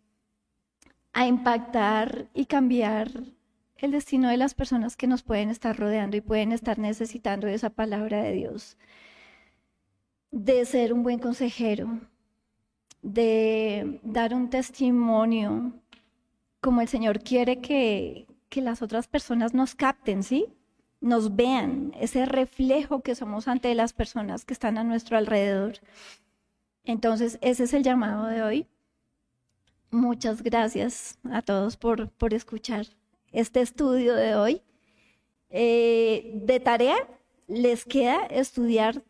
a 1.15 1.27
impactar 1.27 2.29
y 2.35 2.45
cambiar 2.45 3.40
el 3.81 3.93
destino 3.93 4.29
de 4.29 4.37
las 4.37 4.55
personas 4.55 4.97
que 4.97 5.07
nos 5.07 5.23
pueden 5.23 5.51
estar 5.51 5.77
rodeando 5.77 6.17
y 6.17 6.21
pueden 6.21 6.53
estar 6.53 6.79
necesitando 6.79 7.47
esa 7.47 7.71
palabra 7.71 8.23
de 8.23 8.33
Dios, 8.33 8.77
de 10.31 10.65
ser 10.67 10.93
un 10.93 11.03
buen 11.03 11.19
consejero, 11.19 12.01
de 13.03 14.01
dar 14.03 14.35
un 14.35 14.51
testimonio 14.51 15.73
como 16.61 16.83
el 16.83 16.89
Señor 16.89 17.21
quiere 17.23 17.61
que, 17.61 18.27
que 18.51 18.61
las 18.61 18.83
otras 18.83 19.09
personas 19.09 19.55
nos 19.55 19.75
capten, 19.75 20.23
¿sí? 20.23 20.47
Nos 21.01 21.35
vean, 21.35 21.93
ese 21.99 22.27
reflejo 22.27 23.01
que 23.01 23.15
somos 23.15 23.49
ante 23.49 23.75
las 23.75 23.95
personas 23.95 24.45
que 24.45 24.53
están 24.53 24.77
a 24.77 24.85
nuestro 24.85 25.17
alrededor. 25.17 25.79
Entonces, 26.85 27.39
ese 27.41 27.65
es 27.65 27.73
el 27.73 27.83
llamado 27.83 28.27
de 28.27 28.43
hoy. 28.43 28.67
Muchas 29.91 30.43
gracias 30.43 31.19
a 31.31 31.41
todos 31.41 31.79
por, 31.79 32.11
por 32.11 32.35
escuchar 32.35 32.87
este 33.33 33.61
estudio 33.61 34.15
de 34.15 34.35
hoy. 34.35 34.63
Eh, 35.51 36.31
de 36.35 36.61
tarea 36.61 36.97
les 37.49 37.85
queda 37.85 38.27
estudiar 38.27 39.03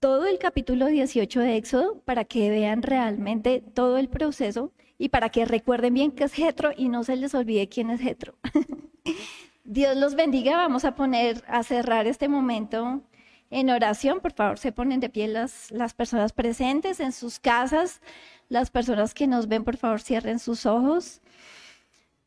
todo 0.00 0.26
el 0.26 0.38
capítulo 0.38 0.86
18 0.86 1.40
de 1.40 1.56
Éxodo 1.56 2.00
para 2.04 2.24
que 2.24 2.50
vean 2.50 2.82
realmente 2.82 3.62
todo 3.74 3.98
el 3.98 4.08
proceso 4.08 4.72
y 4.98 5.08
para 5.10 5.30
que 5.30 5.44
recuerden 5.44 5.94
bien 5.94 6.12
qué 6.12 6.24
es 6.24 6.32
Jetro 6.32 6.70
y 6.76 6.88
no 6.88 7.04
se 7.04 7.16
les 7.16 7.34
olvide 7.34 7.68
quién 7.68 7.90
es 7.90 8.00
Jetro. 8.00 8.34
Dios 9.64 9.96
los 9.96 10.14
bendiga. 10.14 10.56
Vamos 10.56 10.84
a 10.84 10.94
poner, 10.94 11.42
a 11.48 11.62
cerrar 11.62 12.06
este 12.06 12.28
momento 12.28 13.02
en 13.50 13.70
oración. 13.70 14.20
Por 14.20 14.32
favor, 14.32 14.58
se 14.58 14.72
ponen 14.72 15.00
de 15.00 15.08
pie 15.08 15.28
las, 15.28 15.70
las 15.70 15.92
personas 15.92 16.32
presentes 16.32 17.00
en 17.00 17.12
sus 17.12 17.38
casas. 17.38 18.00
Las 18.48 18.70
personas 18.70 19.12
que 19.12 19.26
nos 19.26 19.48
ven, 19.48 19.64
por 19.64 19.76
favor, 19.76 20.00
cierren 20.00 20.38
sus 20.38 20.66
ojos. 20.66 21.20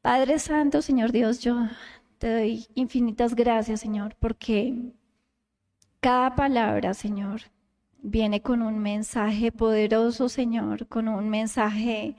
Padre 0.09 0.39
Santo, 0.39 0.81
Señor 0.81 1.11
Dios, 1.11 1.39
yo 1.39 1.67
te 2.17 2.33
doy 2.33 2.67
infinitas 2.73 3.35
gracias, 3.35 3.81
Señor, 3.81 4.15
porque 4.17 4.73
cada 5.99 6.35
palabra, 6.35 6.95
Señor, 6.95 7.41
viene 8.01 8.41
con 8.41 8.63
un 8.63 8.79
mensaje 8.79 9.51
poderoso, 9.51 10.27
Señor, 10.27 10.87
con 10.87 11.09
un 11.09 11.29
mensaje 11.29 12.15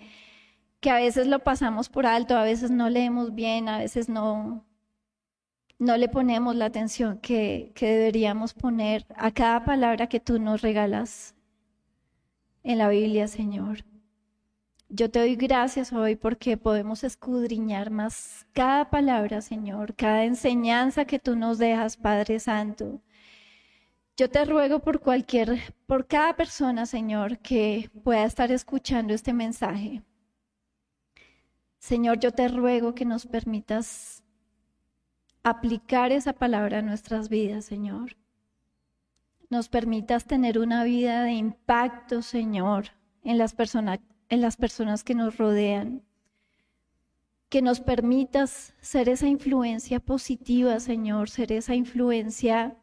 que 0.79 0.91
a 0.91 1.01
veces 1.01 1.27
lo 1.27 1.41
pasamos 1.41 1.89
por 1.89 2.07
alto, 2.07 2.37
a 2.37 2.45
veces 2.45 2.71
no 2.71 2.89
leemos 2.89 3.35
bien, 3.35 3.69
a 3.69 3.79
veces 3.79 4.09
no, 4.09 4.65
no 5.81 5.97
le 5.97 6.09
ponemos 6.09 6.55
la 6.55 6.67
atención 6.67 7.19
que, 7.19 7.73
que 7.75 7.87
deberíamos 7.87 8.55
poner 8.55 9.05
a 9.17 9.33
cada 9.33 9.65
palabra 9.65 10.07
que 10.07 10.21
tú 10.21 10.39
nos 10.39 10.63
regalas 10.63 11.35
en 12.63 12.79
la 12.79 12.89
Biblia, 12.89 13.27
Señor. 13.27 13.90
Yo 14.93 15.09
te 15.09 15.21
doy 15.21 15.37
gracias 15.37 15.93
hoy 15.93 16.17
porque 16.17 16.57
podemos 16.57 17.05
escudriñar 17.05 17.91
más 17.91 18.45
cada 18.53 18.91
palabra, 18.91 19.41
Señor, 19.41 19.95
cada 19.95 20.25
enseñanza 20.25 21.05
que 21.05 21.21
tú 21.21 21.37
nos 21.37 21.59
dejas, 21.59 21.97
Padre 21.97 22.41
Santo. 22.41 23.01
Yo 24.17 24.29
te 24.29 24.45
ruego 24.45 24.81
por 24.81 24.99
cualquier, 24.99 25.61
por 25.87 26.09
cada 26.09 26.35
persona, 26.35 26.87
Señor, 26.87 27.39
que 27.39 27.89
pueda 28.03 28.25
estar 28.25 28.51
escuchando 28.51 29.15
este 29.15 29.33
mensaje. 29.33 30.03
Señor, 31.79 32.19
yo 32.19 32.33
te 32.33 32.49
ruego 32.49 32.93
que 32.93 33.05
nos 33.05 33.27
permitas 33.27 34.25
aplicar 35.45 36.11
esa 36.11 36.33
palabra 36.33 36.79
a 36.79 36.83
nuestras 36.83 37.29
vidas, 37.29 37.65
Señor. 37.65 38.17
Nos 39.51 39.69
permitas 39.69 40.25
tener 40.25 40.59
una 40.59 40.83
vida 40.83 41.23
de 41.23 41.35
impacto, 41.35 42.23
Señor, 42.23 42.87
en 43.23 43.39
las 43.39 43.55
personas 43.55 44.01
en 44.31 44.41
las 44.41 44.57
personas 44.57 45.05
que 45.05 45.15
nos 45.15 45.37
rodean. 45.37 46.03
Que 47.49 47.61
nos 47.61 47.81
permitas 47.81 48.75
ser 48.81 49.09
esa 49.09 49.27
influencia 49.27 50.01
positiva, 50.01 50.81
Señor, 50.81 51.29
ser 51.29 51.53
esa 51.53 51.75
influencia 51.75 52.77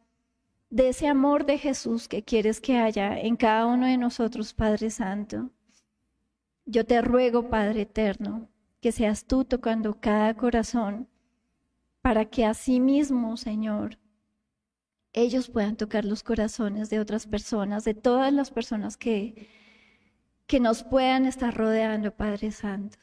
de 0.70 0.90
ese 0.90 1.08
amor 1.08 1.46
de 1.46 1.58
Jesús 1.58 2.10
que 2.10 2.24
quieres 2.24 2.60
que 2.60 2.78
haya 2.78 3.18
en 3.18 3.38
cada 3.38 3.66
uno 3.66 3.88
de 3.88 3.98
nosotros, 3.98 4.54
Padre 4.54 4.90
Santo. 4.90 5.50
Yo 6.66 6.86
te 6.86 7.02
ruego, 7.02 7.50
Padre 7.50 7.84
Eterno, 7.84 8.50
que 8.82 8.92
seas 8.92 9.26
tú 9.26 9.46
tocando 9.46 10.02
cada 10.02 10.36
corazón 10.36 11.08
para 12.02 12.26
que 12.26 12.46
así 12.46 12.82
mismo, 12.82 13.38
Señor, 13.38 13.98
ellos 15.14 15.50
puedan 15.50 15.78
tocar 15.78 16.04
los 16.04 16.24
corazones 16.24 16.90
de 16.90 17.00
otras 17.00 17.26
personas, 17.26 17.86
de 17.86 17.94
todas 17.94 18.34
las 18.34 18.52
personas 18.52 18.98
que 18.98 19.48
que 20.48 20.62
nos 20.62 20.84
puedan 20.84 21.26
estar 21.26 21.54
rodeando, 21.54 22.12
Padre 22.16 22.52
Santo. 22.52 22.98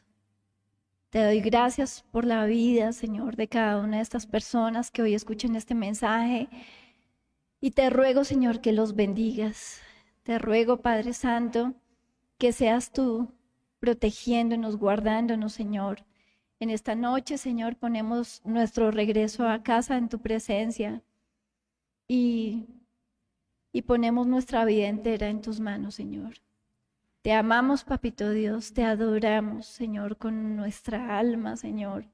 Te 1.11 1.23
doy 1.23 1.39
gracias 1.39 2.03
por 2.11 2.25
la 2.25 2.45
vida, 2.45 2.91
Señor, 2.91 3.35
de 3.35 3.47
cada 3.47 3.77
una 3.77 3.97
de 3.97 4.03
estas 4.03 4.25
personas 4.25 4.89
que 4.91 5.03
hoy 5.03 5.13
escuchan 5.13 5.55
este 5.55 5.75
mensaje. 5.75 6.49
Y 7.61 7.71
te 7.71 7.89
ruego, 7.91 8.23
Señor, 8.23 8.61
que 8.61 8.73
los 8.73 8.95
bendigas. 8.95 9.79
Te 10.23 10.39
ruego, 10.39 10.81
Padre 10.81 11.13
Santo, 11.13 11.75
que 12.39 12.51
seas 12.51 12.91
tú 12.91 13.31
protegiéndonos, 13.79 14.77
guardándonos, 14.77 15.53
Señor. 15.53 16.03
En 16.59 16.71
esta 16.71 16.95
noche, 16.95 17.37
Señor, 17.37 17.77
ponemos 17.77 18.41
nuestro 18.43 18.89
regreso 18.89 19.47
a 19.47 19.61
casa 19.61 19.97
en 19.97 20.09
tu 20.09 20.19
presencia 20.19 21.03
y, 22.07 22.65
y 23.71 23.83
ponemos 23.83 24.25
nuestra 24.25 24.65
vida 24.65 24.87
entera 24.87 25.29
en 25.29 25.41
tus 25.41 25.59
manos, 25.59 25.95
Señor. 25.95 26.44
Te 27.25 27.33
amamos, 27.33 27.83
Papito 27.83 28.29
Dios, 28.29 28.71
te 28.73 28.83
adoramos, 28.83 29.65
Señor, 29.65 30.17
con 30.17 30.55
nuestra 30.55 31.17
alma, 31.17 31.57
Señor. 31.57 32.05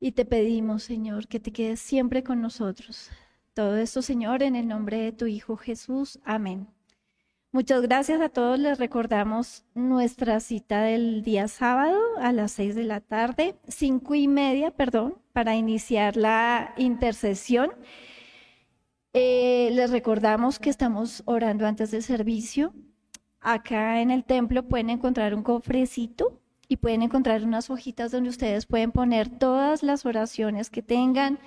Y 0.00 0.10
te 0.10 0.24
pedimos, 0.24 0.82
Señor, 0.82 1.28
que 1.28 1.38
te 1.38 1.52
quedes 1.52 1.78
siempre 1.78 2.24
con 2.24 2.40
nosotros. 2.40 3.10
Todo 3.54 3.76
esto, 3.76 4.02
Señor, 4.02 4.42
en 4.42 4.56
el 4.56 4.66
nombre 4.66 4.96
de 4.96 5.12
tu 5.12 5.26
Hijo 5.26 5.56
Jesús. 5.56 6.18
Amén. 6.24 6.66
Muchas 7.52 7.80
gracias 7.82 8.20
a 8.20 8.28
todos. 8.28 8.58
Les 8.58 8.76
recordamos 8.76 9.64
nuestra 9.72 10.40
cita 10.40 10.82
del 10.82 11.22
día 11.22 11.46
sábado 11.46 12.00
a 12.18 12.32
las 12.32 12.50
seis 12.50 12.74
de 12.74 12.82
la 12.82 13.00
tarde, 13.00 13.54
cinco 13.68 14.16
y 14.16 14.26
media, 14.26 14.72
perdón, 14.72 15.22
para 15.32 15.54
iniciar 15.54 16.16
la 16.16 16.74
intercesión. 16.76 17.70
Eh, 19.12 19.70
les 19.74 19.92
recordamos 19.92 20.58
que 20.58 20.70
estamos 20.70 21.22
orando 21.24 21.68
antes 21.68 21.92
del 21.92 22.02
servicio. 22.02 22.74
Acá 23.48 24.00
en 24.00 24.10
el 24.10 24.24
templo 24.24 24.64
pueden 24.64 24.90
encontrar 24.90 25.32
un 25.32 25.44
cofrecito 25.44 26.40
y 26.66 26.78
pueden 26.78 27.02
encontrar 27.02 27.44
unas 27.44 27.70
hojitas 27.70 28.10
donde 28.10 28.28
ustedes 28.28 28.66
pueden 28.66 28.90
poner 28.90 29.28
todas 29.28 29.84
las 29.84 30.04
oraciones 30.04 30.68
que 30.68 30.82
tengan, 30.82 31.38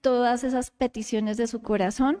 todas 0.00 0.42
esas 0.42 0.72
peticiones 0.72 1.36
de 1.36 1.46
su 1.46 1.62
corazón. 1.62 2.18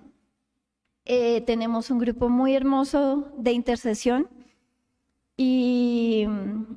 Eh, 1.06 1.40
tenemos 1.40 1.90
un 1.90 1.98
grupo 1.98 2.28
muy 2.28 2.54
hermoso 2.54 3.32
de 3.36 3.50
intercesión 3.50 4.28
y, 5.36 6.26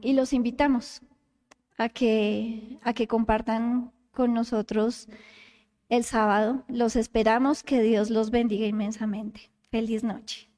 y 0.02 0.14
los 0.14 0.34
invitamos 0.34 1.04
a 1.78 1.88
que, 1.88 2.80
a 2.82 2.94
que 2.94 3.08
compartan 3.08 3.92
con 4.10 4.34
nosotros 4.34 5.08
el 5.88 6.04
sábado. 6.04 6.64
Los 6.68 6.96
esperamos, 6.96 7.62
que 7.62 7.84
Dios 7.84 8.10
los 8.10 8.32
bendiga 8.32 8.66
inmensamente. 8.66 9.52
Feliz 9.70 10.04
noche. 10.04 10.49